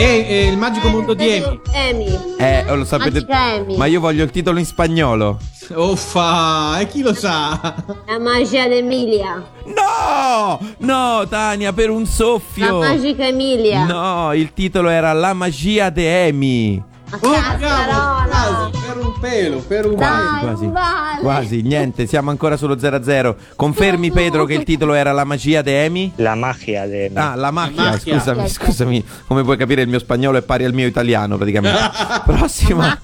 [0.00, 1.60] E, e il magico mondo di Amy.
[1.74, 2.34] Amy.
[2.38, 3.24] Eh, lo sapete.
[3.28, 3.76] Amy.
[3.76, 5.38] Ma io voglio il titolo in spagnolo.
[5.74, 7.74] Uffa, e chi lo sa?
[8.06, 9.42] La magia d'Emilia.
[9.66, 10.58] No!
[10.78, 12.78] No, Tania, per un La soffio.
[12.78, 13.84] magica Emilia.
[13.84, 16.82] No, il titolo era La magia de Amy.
[17.10, 18.70] Ma Oh, cazzarola.
[18.72, 18.79] un
[19.20, 20.66] pelo, per un Quasi, Dai, quasi.
[20.66, 21.20] vale.
[21.20, 23.34] Quasi, niente, siamo ancora sullo 0-0.
[23.54, 26.12] Confermi, Pedro, che il titolo era La magia de Amy?
[26.16, 27.16] La magia de Amy.
[27.16, 27.98] Ah, la macchia.
[27.98, 28.64] scusami, Certo.
[28.64, 29.04] scusami.
[29.26, 31.78] Come puoi capire, il mio spagnolo è pari al mio italiano, praticamente.
[32.24, 32.98] Prossima,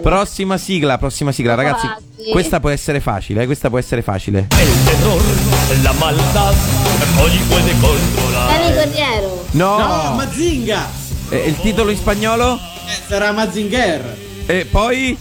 [0.00, 1.86] prossima sigla, prossima sigla, ragazzi.
[1.86, 2.30] Quasi.
[2.30, 4.46] Questa può essere facile, eh, questa può essere facile.
[4.50, 5.22] El terror,
[5.82, 6.54] la maldad,
[7.18, 8.48] hoy puede controlar.
[8.48, 9.44] Dani Corriero.
[9.52, 9.78] No!
[9.78, 10.86] No, Mazinga!
[11.30, 12.54] Eh, il titolo in spagnolo?
[12.54, 14.16] Eh, sarà Mazinger.
[14.46, 15.16] E poi?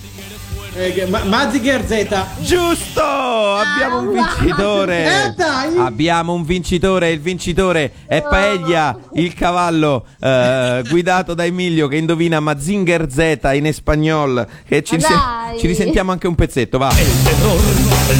[0.79, 2.05] Eh, Ma- Mazinger Z.
[2.41, 3.01] Giusto!
[3.01, 4.27] Abbiamo un wow.
[4.37, 5.05] vincitore!
[5.05, 5.75] Eh, dai!
[5.75, 12.39] Abbiamo un vincitore, il vincitore è Paella, il cavallo eh, guidato da Emilio che indovina
[12.39, 14.47] Mazinger Z in spagnol.
[14.67, 15.57] Che ci, risen- dai.
[15.59, 16.91] ci risentiamo anche un pezzetto, va.
[16.95, 17.59] El terror,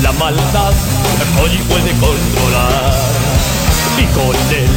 [0.01, 0.73] la maldad,
[1.39, 2.95] hoy puede controlar.
[3.99, 4.69] Y con él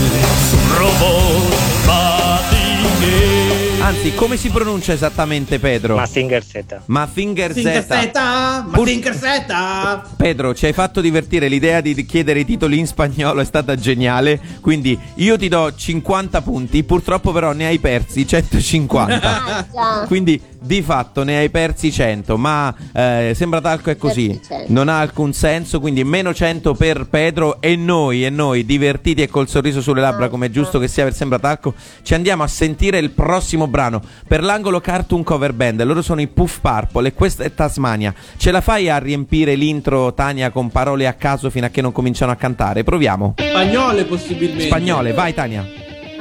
[0.51, 1.55] su robot
[1.87, 3.40] Mazinger.
[3.83, 5.97] Anzi, come si pronuncia esattamente Pedro?
[5.97, 6.65] Mazinger Z.
[6.85, 7.61] Mazinger Z.
[7.61, 8.79] Zeta, ma
[9.13, 10.05] Zeta.
[10.17, 14.39] Pedro, ci hai fatto divertire l'idea di chiedere i titoli in spagnolo, è stata geniale.
[14.61, 19.45] Quindi io ti do 50 punti, purtroppo però ne hai persi 150.
[19.45, 20.05] Ah, già.
[20.07, 24.73] Quindi di fatto ne hai persi 100, ma eh, sembra talco è così, Persi 100.
[24.73, 29.29] non ha alcun senso, quindi meno 100 per Pedro e noi, e noi divertiti e
[29.29, 31.73] col sorriso sulle labbra come è giusto che sia per sembra talco,
[32.03, 36.27] ci andiamo a sentire il prossimo brano per l'angolo Cartoon Cover Band, loro sono i
[36.27, 38.13] Puff Purple e questa è Tasmania.
[38.37, 41.93] Ce la fai a riempire l'intro Tania con parole a caso fino a che non
[41.93, 42.85] cominciano a cantare?
[42.85, 43.35] Proviamo.
[43.39, 44.65] Spagnole possibilmente.
[44.65, 45.65] Spagnole, vai Tania.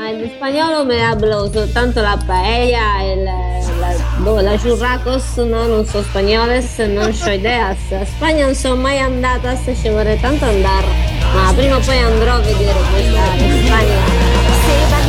[0.01, 5.67] Ah, in spagnolo me hablo soltanto la paella e la, la, boh, la churracos, no,
[5.67, 7.91] non so spagnoles, non ho ideas.
[7.91, 10.87] A Spagna non sono mai andata, se ci vorrei tanto andare,
[11.33, 13.21] ma prima o poi andrò a vedere questa
[13.65, 15.08] Spagna.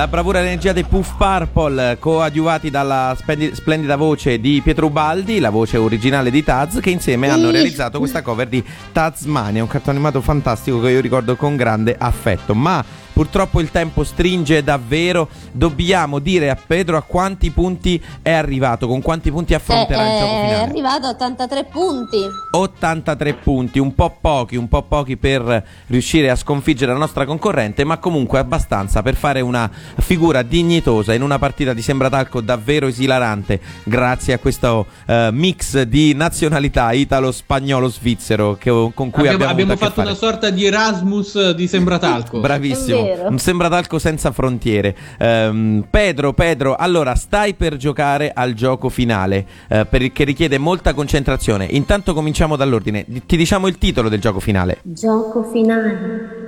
[0.00, 5.40] La bravura e l'energia dei Puff Purple, coadiuvati dalla spendi- splendida voce di Pietro Ubaldi,
[5.40, 7.52] la voce originale di Taz, che insieme hanno Sì.
[7.52, 12.54] realizzato questa cover di Tazmania, un cartone animato fantastico che io ricordo con grande affetto.
[12.54, 12.82] Ma
[13.20, 15.28] purtroppo il tempo stringe davvero.
[15.52, 20.32] Dobbiamo dire a Pedro a quanti punti è arrivato, con quanti punti affronterà il gioco
[20.32, 20.62] è finale.
[20.62, 22.16] arrivato a 83 punti.
[22.52, 27.84] 83 punti, un po' pochi, un po' pochi per riuscire a sconfiggere la nostra concorrente,
[27.84, 33.60] ma comunque abbastanza per fare una figura dignitosa in una partita di Sembratalco davvero esilarante,
[33.84, 40.00] grazie a questo eh, mix di nazionalità italo-spagnolo-svizzero che- con cui Abbiamo, abbiamo, abbiamo fatto
[40.00, 42.40] una sorta di Erasmus di Sembratalco.
[42.40, 43.28] Bravissimo, È vero.
[43.28, 44.96] un Sembratalco senza frontiere.
[45.18, 50.94] Ehm, Pedro, Pedro, allora stai per giocare al gioco finale eh, per- che richiede molta
[50.94, 51.66] concentrazione.
[51.70, 53.04] Intanto cominciamo dall'ordine.
[53.06, 54.78] Di- Ti diciamo il titolo del gioco finale.
[54.82, 56.39] Gioco finale.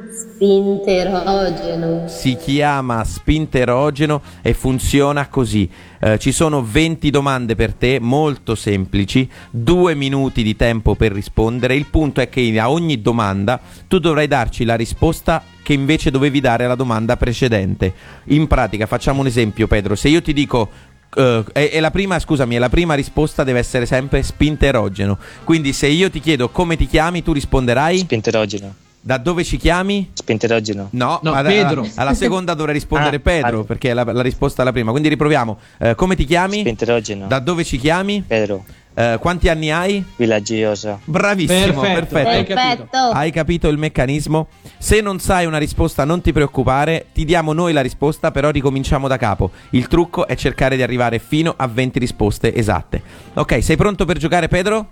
[0.43, 2.09] Spinterogeno.
[2.09, 5.70] Si chiama Spinterogeno e funziona così.
[6.01, 11.76] Eh, ci sono 20 domande per te, molto semplici, due minuti di tempo per rispondere.
[11.76, 16.40] Il punto è che a ogni domanda tu dovrai darci la risposta che invece dovevi
[16.40, 17.95] dare alla domanda precedente.
[18.24, 19.95] In pratica, facciamo un esempio, Pedro.
[19.95, 20.68] Se io ti dico.
[21.14, 25.18] eh, e, e la prima, scusami, la prima risposta deve essere sempre spinterogeno.
[25.45, 27.99] Quindi, se io ti chiedo come ti chiami, tu risponderai.
[27.99, 28.81] Spinterogeno.
[29.05, 30.11] Da dove ci chiami?
[30.12, 30.86] Spinterogeno.
[30.92, 31.80] No, No, ad- Pedro.
[31.80, 33.64] Alla, alla seconda dovrei rispondere Ah, Pedro, ah.
[33.64, 34.92] perché è la, la risposta alla prima.
[34.92, 35.59] Quindi riproviamo.
[35.78, 36.61] Eh, come ti chiami?
[36.61, 37.26] Spinterogeno.
[37.26, 38.22] Da dove ci chiami?
[38.24, 38.64] Pedro.
[38.94, 40.05] Eh, quanti anni hai?
[40.16, 41.00] Villaggiosa.
[41.03, 42.28] Bravissimo, Perfetto, perfetto.
[42.28, 42.44] hai
[42.76, 42.96] capito.
[42.98, 44.46] Hai capito il meccanismo?
[44.78, 49.09] Se non sai una risposta, non ti preoccupare, ti diamo noi la risposta, però ricominciamo
[49.09, 49.50] da capo.
[49.70, 53.03] Il trucco è cercare di arrivare fino a 20 risposte esatte.
[53.34, 54.86] Ok, sei pronto per giocare, Pedro?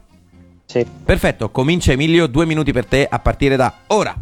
[0.70, 0.86] Sì.
[1.04, 4.14] Perfetto, comincia Emilio, due minuti per te a partire da ora.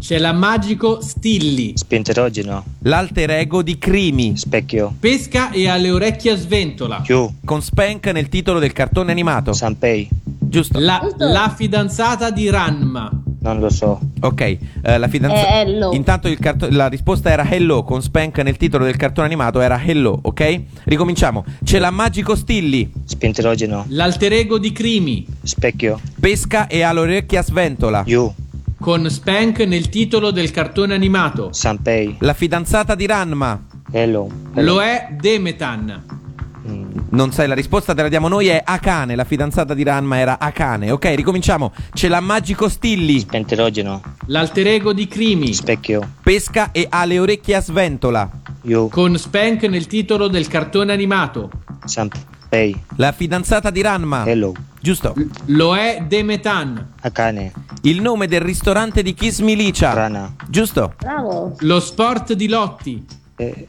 [0.00, 1.74] C'è la magico Stilli.
[1.76, 2.64] Spinterogeno.
[2.84, 4.94] L'alter ego di Crimi, Specchio.
[4.98, 7.02] Pesca e alle orecchie a sventola.
[7.02, 7.30] Più.
[7.44, 9.52] con Spank nel titolo del cartone animato.
[9.52, 10.08] Sanpei.
[10.52, 10.78] Giusto.
[10.78, 11.26] La, Giusto.
[11.26, 13.10] la fidanzata di Ranma.
[13.40, 13.98] Non lo so.
[14.20, 14.40] Ok,
[14.82, 15.46] eh, la fidanzata.
[15.48, 15.92] È Hello.
[15.94, 19.82] Intanto il carto- la risposta era Hello con Spank nel titolo del cartone animato era
[19.82, 20.60] Hello, ok?
[20.84, 21.44] Ricominciamo.
[21.64, 23.86] C'è la Magico Stilli, Spinterogeno.
[23.88, 25.26] L'alter ego di Crimi.
[25.42, 25.98] Specchio.
[26.20, 28.02] pesca e ha l'orecchia a sventola.
[28.06, 28.32] Yu.
[28.78, 31.48] Con Spank nel titolo del cartone animato.
[31.52, 32.16] Sanpei.
[32.20, 33.60] La fidanzata di Ranma.
[33.90, 34.28] Hello.
[34.54, 36.20] Lo è Demetan.
[36.66, 36.90] Mm.
[37.10, 39.14] Non sai la risposta, te la diamo noi, è Akane.
[39.14, 40.90] La fidanzata di Ranma era Akane.
[40.90, 41.72] Ok, ricominciamo.
[41.92, 44.00] C'è la Magico Stilli, Spinterogeno.
[44.26, 45.52] L'alter ego di Crimi.
[45.52, 46.08] Specchio.
[46.22, 48.30] pesca e ha le orecchie a sventola.
[48.62, 48.88] Yu.
[48.88, 51.50] Con Spank nel titolo del cartone animato.
[51.84, 52.80] Sanpei.
[52.96, 54.24] La fidanzata di Ranma.
[54.26, 54.52] Hello.
[54.80, 55.14] Giusto.
[55.46, 56.94] Lo è Demetan.
[57.00, 57.52] Akane.
[57.82, 59.92] Il nome del ristorante di Kiss Milicia.
[59.92, 60.34] Rana.
[60.48, 60.94] Giusto.
[60.98, 61.56] Bravo.
[61.60, 63.04] Lo sport di Lotti.
[63.36, 63.66] Eh,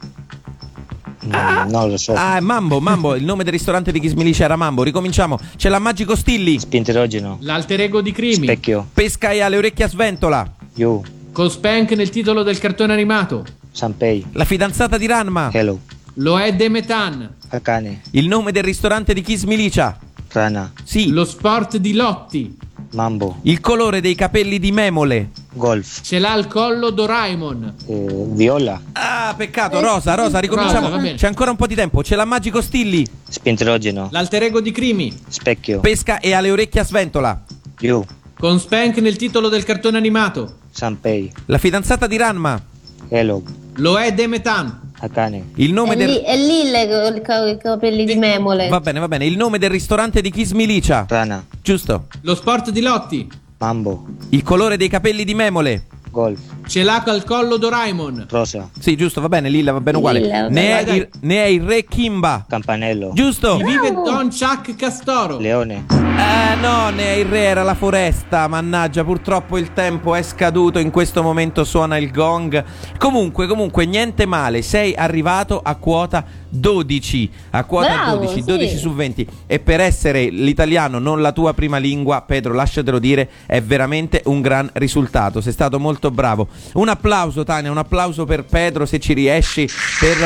[1.26, 2.12] mm, non lo so.
[2.14, 3.14] Ah, è Mambo, Mambo.
[3.14, 4.82] Il nome del ristorante di Kiss Milicia era Mambo.
[4.82, 5.38] Ricominciamo.
[5.56, 7.38] C'è la Magico Stilli, Spinterogeno.
[7.40, 8.46] L'alter ego di Crimi.
[8.46, 8.86] Specchio.
[8.92, 10.54] pesca e ha le orecchie a sventola.
[10.74, 11.02] Yu.
[11.32, 13.44] Con Spank nel titolo del cartone animato.
[13.72, 14.24] Sanpei.
[14.32, 15.50] La fidanzata di Ranma.
[15.52, 15.80] Hello.
[16.14, 17.28] Lo è Demetan.
[17.48, 18.02] Akane.
[18.12, 19.98] Il nome del ristorante di Kiss Milicia.
[20.30, 20.72] Rana.
[20.84, 21.10] Sì.
[21.10, 22.56] Lo sport di Lotti.
[22.94, 23.38] Mambo.
[23.42, 25.30] Il colore dei capelli di Memole.
[25.52, 26.00] Golf.
[26.02, 27.74] Ce l'ha al collo Doraemon.
[27.86, 28.80] Eh, viola.
[28.92, 29.80] Ah, peccato.
[29.80, 30.88] Rosa, Rosa, ricominciamo.
[30.88, 31.14] Rosa.
[31.14, 32.02] C'è ancora un po' di tempo.
[32.02, 34.08] C'è la Magico Stilli, Spinterogeno.
[34.12, 35.12] L'alter ego di Crimi.
[35.28, 35.80] Specchio.
[35.80, 37.42] pesca e ha le orecchie a sventola.
[37.80, 38.04] Yu.
[38.38, 40.58] Con Spank nel titolo del cartone animato.
[40.70, 41.32] Sanpei.
[41.46, 42.60] La fidanzata di Ranma.
[43.08, 43.42] Hello.
[43.76, 44.83] Lo è Demetan.
[45.04, 45.50] Akane.
[45.56, 48.68] Il nome È del lì, è lì le- ca- i capelli di memole.
[48.68, 49.26] Va bene, va bene.
[49.26, 51.04] Il nome del ristorante di Kiss Milicia.
[51.08, 51.44] Rana.
[51.62, 52.06] Giusto.
[52.22, 53.28] Lo sport di Lotti.
[53.58, 54.06] Mambo.
[54.30, 55.84] Il colore dei capelli di Memole.
[56.10, 56.40] Golf.
[56.66, 58.26] Ce l'ha al collo Doraemon.
[58.28, 58.68] Rosa.
[58.78, 60.20] Sì, giusto, va bene, Lilla va bene uguale.
[60.20, 62.44] Lilla, ne, è il, ne è il re Kimba.
[62.48, 63.10] Campanello.
[63.14, 63.56] Giusto.
[63.56, 65.38] Chi vive Don Chuck Castoro.
[65.38, 65.84] Leone.
[65.88, 68.48] Eh no, ne è il re, era la foresta.
[68.48, 70.78] Mannaggia, purtroppo il tempo è scaduto.
[70.78, 72.64] In questo momento suona il gong.
[72.98, 74.62] Comunque, comunque, niente male.
[74.62, 77.30] Sei arrivato a quota 12.
[77.50, 78.44] A quota Bravo, 12, sì.
[78.44, 79.28] 12 su 20.
[79.46, 84.40] E per essere l'italiano non la tua prima lingua, Pedro, lasciatelo dire, è veramente un
[84.40, 85.40] gran risultato.
[85.40, 86.48] Sei stato molto bravo.
[86.74, 89.68] Un applauso, Tania, un applauso per Pedro se ci riesci,
[90.00, 90.16] per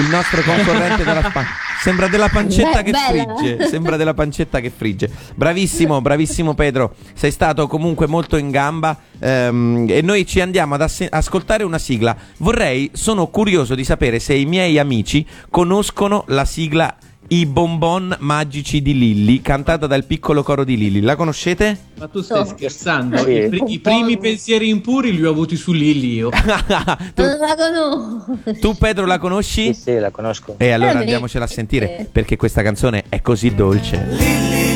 [0.00, 1.48] il nostro concorrente della Spagna.
[1.80, 3.36] Sembra della pancetta Beh, che bella.
[3.36, 3.68] frigge.
[3.68, 5.08] Sembra della pancetta che frigge.
[5.34, 6.94] Bravissimo, bravissimo Pedro.
[7.14, 8.96] Sei stato comunque molto in gamba.
[9.20, 12.16] ehm, e noi ci andiamo ad asse- ascoltare una sigla.
[12.38, 16.96] Vorrei, sono curioso di sapere se i miei amici conoscono la sigla
[17.30, 21.00] I bonbon magici di Lilli, cantata dal piccolo coro di Lilli.
[21.02, 21.76] La conoscete?
[21.98, 23.18] Ma tu stai scherzando?
[23.18, 23.32] Sì.
[23.32, 26.30] I, pri- i primi pensieri impuri li ho avuti su Lilli io.
[27.14, 28.58] tu, Non la conosco.
[28.60, 29.74] tu, Pedro la conosci?
[29.74, 30.54] Sì, sì, la conosco.
[30.56, 34.06] E allora Eh, andiamocela a sentire perché questa canzone è così dolce.
[34.16, 34.67] Se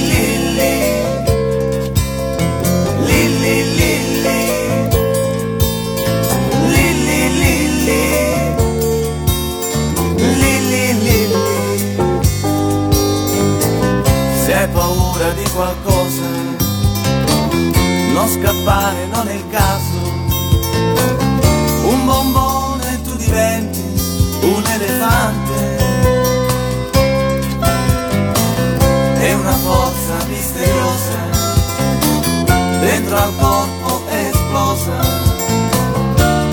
[15.55, 16.22] qualcosa,
[18.12, 20.20] non scappare, non è il caso.
[21.84, 23.84] Un bombone e tu diventi
[24.42, 25.80] un elefante.
[29.18, 31.18] È una forza misteriosa,
[32.80, 35.20] dentro al corpo è esplosa.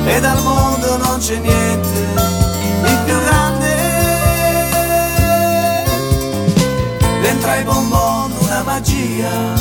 [0.05, 2.07] E dal mondo non c'è niente
[2.83, 3.77] di più grande.
[7.21, 7.98] Dentro ai bonbon una
[8.79, 9.55] magia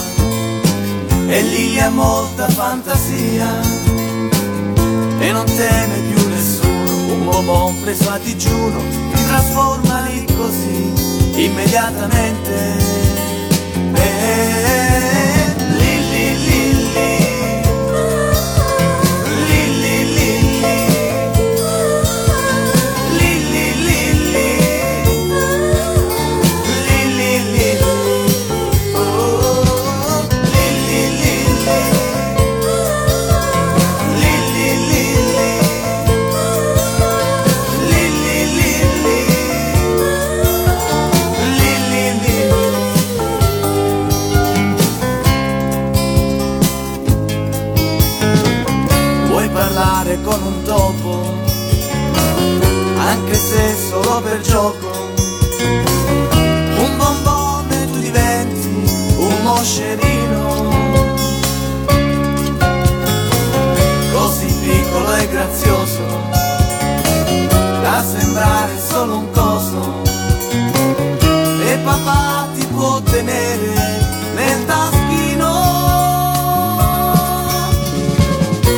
[1.26, 3.60] e lì ha molta fantasia
[5.18, 7.12] e non teme più nessuno.
[7.12, 8.80] Un bonbon preso a digiuno
[9.12, 10.92] ti trasforma lì così
[11.42, 12.76] immediatamente.
[13.94, 15.37] Eh,
[54.48, 54.86] gioco.
[56.84, 58.68] Un bombone tu diventi
[59.16, 60.68] un moscerino,
[64.12, 66.02] così piccolo e grazioso,
[67.82, 70.02] da sembrare solo un coso.
[71.70, 73.74] E papà ti può tenere
[74.34, 75.76] nel taschino.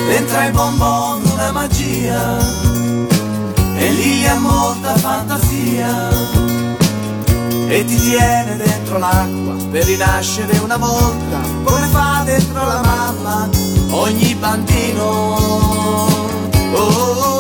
[0.09, 2.60] Dentro ai bonbon una magia
[7.81, 13.49] e ti tiene dentro l'acqua per rinascere una volta come fa dentro la mamma
[13.93, 15.03] ogni bambino.
[16.73, 17.40] Oh, oh, oh,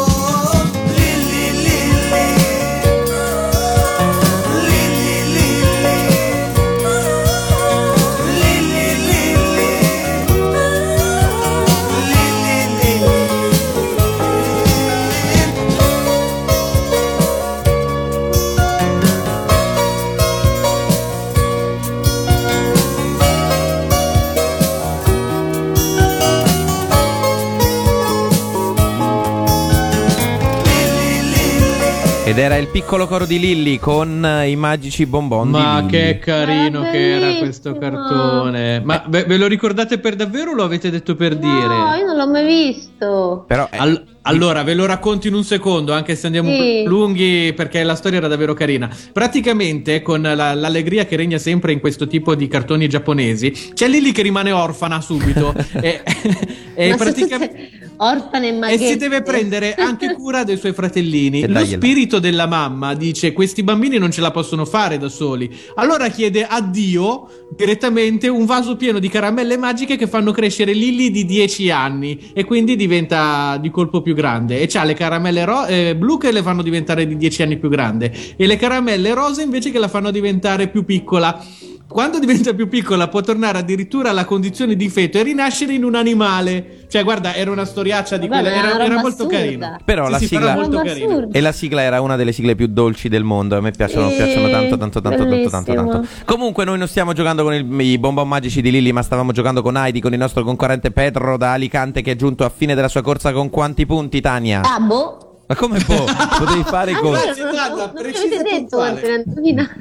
[32.31, 35.91] Ed era il piccolo coro di Lilli con eh, i magici bonbon Ma di Lilli.
[35.91, 38.81] che carino Era che era questo cartone.
[38.85, 41.67] Ma ve, ve lo ricordate per davvero o lo avete detto per dire?
[41.67, 43.45] No, io non l'ho mai visto.
[43.49, 46.85] Però eh, Al- allora, ve lo racconto in un secondo, anche se andiamo Sì.
[46.85, 48.89] lunghi, perché la storia era davvero carina.
[49.13, 54.13] Praticamente, con la- l'allegria che regna sempre in questo tipo di cartoni giapponesi, c'è Lily
[54.13, 55.53] che rimane orfana subito.
[55.83, 56.01] e,
[56.77, 57.89] e praticamente.
[58.03, 58.87] Orfane e E maghette.
[58.87, 61.43] si deve prendere anche cura dei suoi fratellini.
[61.43, 61.77] E Lo dagliela.
[61.77, 65.51] spirito della mamma dice: Questi bambini non ce la possono fare da soli.
[65.77, 71.11] Allora chiede a Dio direttamente un vaso pieno di caramelle magiche che fanno crescere Lily
[71.11, 72.31] di 10 anni.
[72.33, 74.61] E quindi diventa di colpo più grande.
[74.61, 77.69] E c'ha le caramelle ro- eh, blu che le fanno diventare di 10 anni più
[77.69, 78.13] grande.
[78.37, 81.45] E le caramelle rose invece che la fanno diventare più piccola.
[81.91, 85.97] Quando diventa più piccola può tornare addirittura alla condizione di feto e rinascere in un
[85.97, 86.85] animale.
[86.89, 89.77] Cioè, guarda, era una storiaccia di Vabbè, è Era, era molto carina.
[89.85, 91.27] Però Sì, la sì, sigla- molto carina.
[91.33, 93.57] E la sigla era una delle sigle più dolci del mondo.
[93.57, 96.07] A me piacciono, Sì, piacciono tanto, tanto, tanto, tanto, tanto, tanto.
[96.25, 99.61] Comunque, noi non stiamo giocando con il- i bonbon magici di Lilli, ma stavamo giocando
[99.61, 102.87] con Heidi, con il nostro concorrente Pedro da Alicante, che è giunto a fine della
[102.89, 104.61] sua corsa con quanti punti, Tania?
[104.63, 105.30] Ah, boh.
[105.51, 106.05] Ma come può?
[106.39, 107.93] Potevi fare indovinato.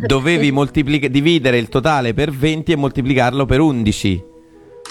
[0.08, 4.26] Dovevi moltiplica- dividere il totale per 20 e moltiplicarlo per 11.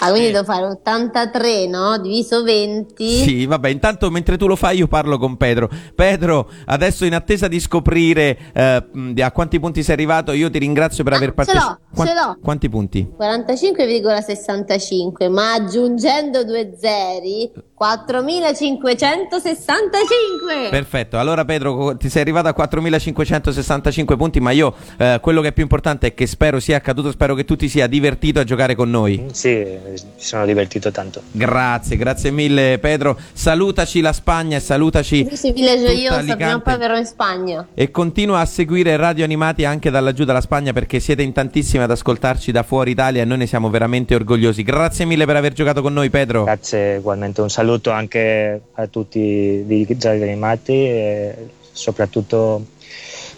[0.01, 1.97] Ah, quindi devo fare 83, no?
[1.97, 3.05] Diviso 20.
[3.05, 5.69] Sì, vabbè, intanto mentre tu lo fai io parlo con Pedro.
[5.93, 8.81] Pedro, adesso in attesa di scoprire eh,
[9.21, 11.79] a quanti punti sei arrivato, io ti ringrazio per Ah, aver ce partecipato.
[11.91, 12.37] l'ho, ce l'ho.
[12.41, 13.05] Quanti punti?
[13.19, 20.69] 45,65, ma aggiungendo due zeri, 4.565.
[20.69, 25.53] Perfetto, allora Pedro ti sei arrivato a 4565 punti, ma io eh, quello che è
[25.53, 28.75] più importante è che spero sia accaduto, spero che tu ti sia divertito a giocare
[28.75, 29.27] con noi.
[29.31, 31.21] Sì, mi sono divertito tanto.
[31.31, 33.17] Grazie, grazie mille Pedro.
[33.31, 37.65] Salutaci la Spagna e salutaci Villa tutta Gioiosa, prima poi verrò in Spagna.
[37.73, 41.83] E continua a seguire Radio Animati anche da laggiù dalla Spagna perché siete in tantissimi
[41.83, 44.63] ad ascoltarci da fuori Italia e noi ne siamo veramente orgogliosi.
[44.63, 46.43] Grazie mille per aver giocato con noi Pedro.
[46.43, 51.35] Grazie ugualmente, un saluto anche a tutti di Radio Animati e
[51.71, 52.65] soprattutto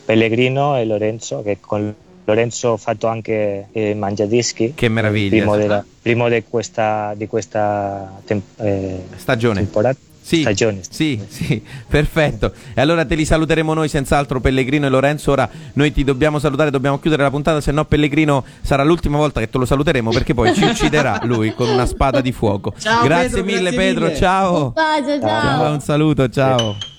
[0.06, 1.94] Pellegrino e Lorenzo, che con
[2.26, 4.74] Lorenzo ho fatto anche eh, Mangiadischi.
[4.76, 5.30] Che meraviglia.
[5.38, 9.60] Primo, della- primo di questa, di questa tem- eh, Stagione.
[9.62, 9.98] temporata.
[10.24, 10.82] Sì, Stagione.
[10.88, 12.54] sì, sì, perfetto.
[12.74, 15.32] E allora te li saluteremo noi senz'altro Pellegrino e Lorenzo.
[15.32, 19.40] Ora noi ti dobbiamo salutare, dobbiamo chiudere la puntata, se no Pellegrino sarà l'ultima volta
[19.40, 22.74] che te lo saluteremo perché poi ci ucciderà lui con una spada di fuoco.
[22.78, 24.18] Ciao, grazie Pedro, mille grazie Pedro, mille.
[24.18, 24.64] ciao.
[24.66, 25.42] Un bacio, ciao.
[25.42, 26.91] Ciao, un saluto, ciao.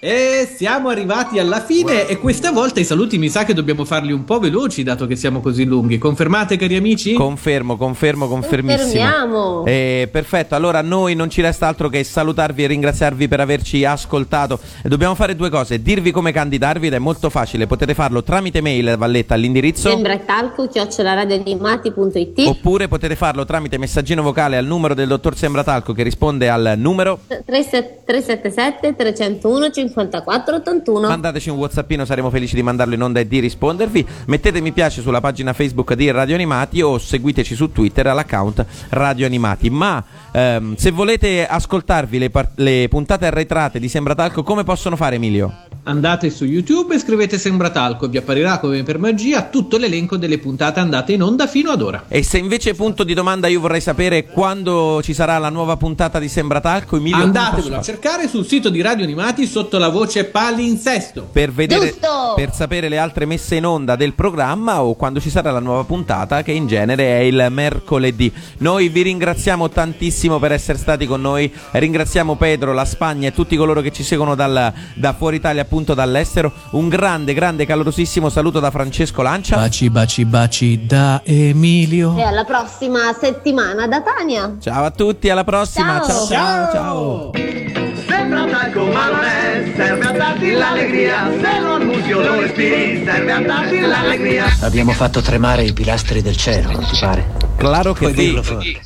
[0.00, 4.12] E siamo arrivati alla fine e questa volta i saluti mi sa che dobbiamo farli
[4.12, 5.98] un po' veloci dato che siamo così lunghi.
[5.98, 7.14] Confermate cari amici?
[7.14, 8.80] Confermo, confermo, confermissimo.
[8.80, 9.64] Confermiamo.
[9.64, 13.84] Eh, perfetto, allora a noi non ci resta altro che salutarvi e ringraziarvi per averci
[13.84, 14.60] ascoltato.
[14.84, 18.60] E dobbiamo fare due cose: dirvi come candidarvi ed è molto facile, potete farlo tramite
[18.60, 19.88] mail Valletta all'indirizzo.
[19.88, 26.04] Sembra talco, chioccioladioanimati.it Oppure potete farlo tramite messaggino vocale al numero del dottor Sembratalco che
[26.04, 27.18] risponde al numero.
[27.26, 33.40] 377 301 54 81 Mandateci un whatsappino, saremo felici di mandarlo in onda e di
[33.40, 34.06] rispondervi.
[34.26, 39.26] Mettete mi piace sulla pagina Facebook di Radio Animati o seguiteci su Twitter all'account Radio
[39.26, 39.70] Animati.
[39.70, 40.02] Ma
[40.32, 45.66] ehm, se volete ascoltarvi le, par- le puntate arretrate di Sembratalco, come possono fare Emilio?
[45.88, 50.16] andate su YouTube e scrivete Sembra Talco e vi apparirà come per magia tutto l'elenco
[50.16, 52.04] delle puntate andate in onda fino ad ora.
[52.08, 56.18] E se invece punto di domanda io vorrei sapere quando ci sarà la nuova puntata
[56.18, 60.24] di Sembratalco, Emilio come Andatevelo a cercare sul sito di Radio Animati sotto la voce
[60.24, 61.28] Palinsesto.
[61.32, 62.32] per vedere Giusto!
[62.34, 65.84] per sapere le altre messe in onda del programma o quando ci sarà la nuova
[65.84, 68.32] puntata che in genere è il mercoledì.
[68.58, 71.52] Noi vi ringraziamo tantissimo per essere stati con noi.
[71.70, 75.94] Ringraziamo Pedro, la Spagna e tutti coloro che ci seguono dal- da fuori Italia, appunto
[75.94, 76.52] dall'estero.
[76.72, 79.56] Un grande, grande, calorosissimo saluto da Francesco Lancia.
[79.56, 82.16] Baci, baci, baci da Emilio.
[82.16, 84.56] E alla prossima settimana da Tania.
[84.60, 86.00] Ciao a tutti, alla prossima.
[86.04, 86.26] Ciao.
[86.26, 86.72] ciao.
[86.72, 87.30] ciao.
[87.34, 87.87] Sembra
[88.28, 93.40] ma non è, serve a darti l'allegria, se lo annusi o lo respiri, serve a
[93.40, 94.46] darti l'allegria.
[94.60, 97.26] Abbiamo fatto tremare i pilastri del cielo, non ti pare?
[97.56, 98.20] Claro che Puoi sì.
[98.20, 98.80] dirlo forte.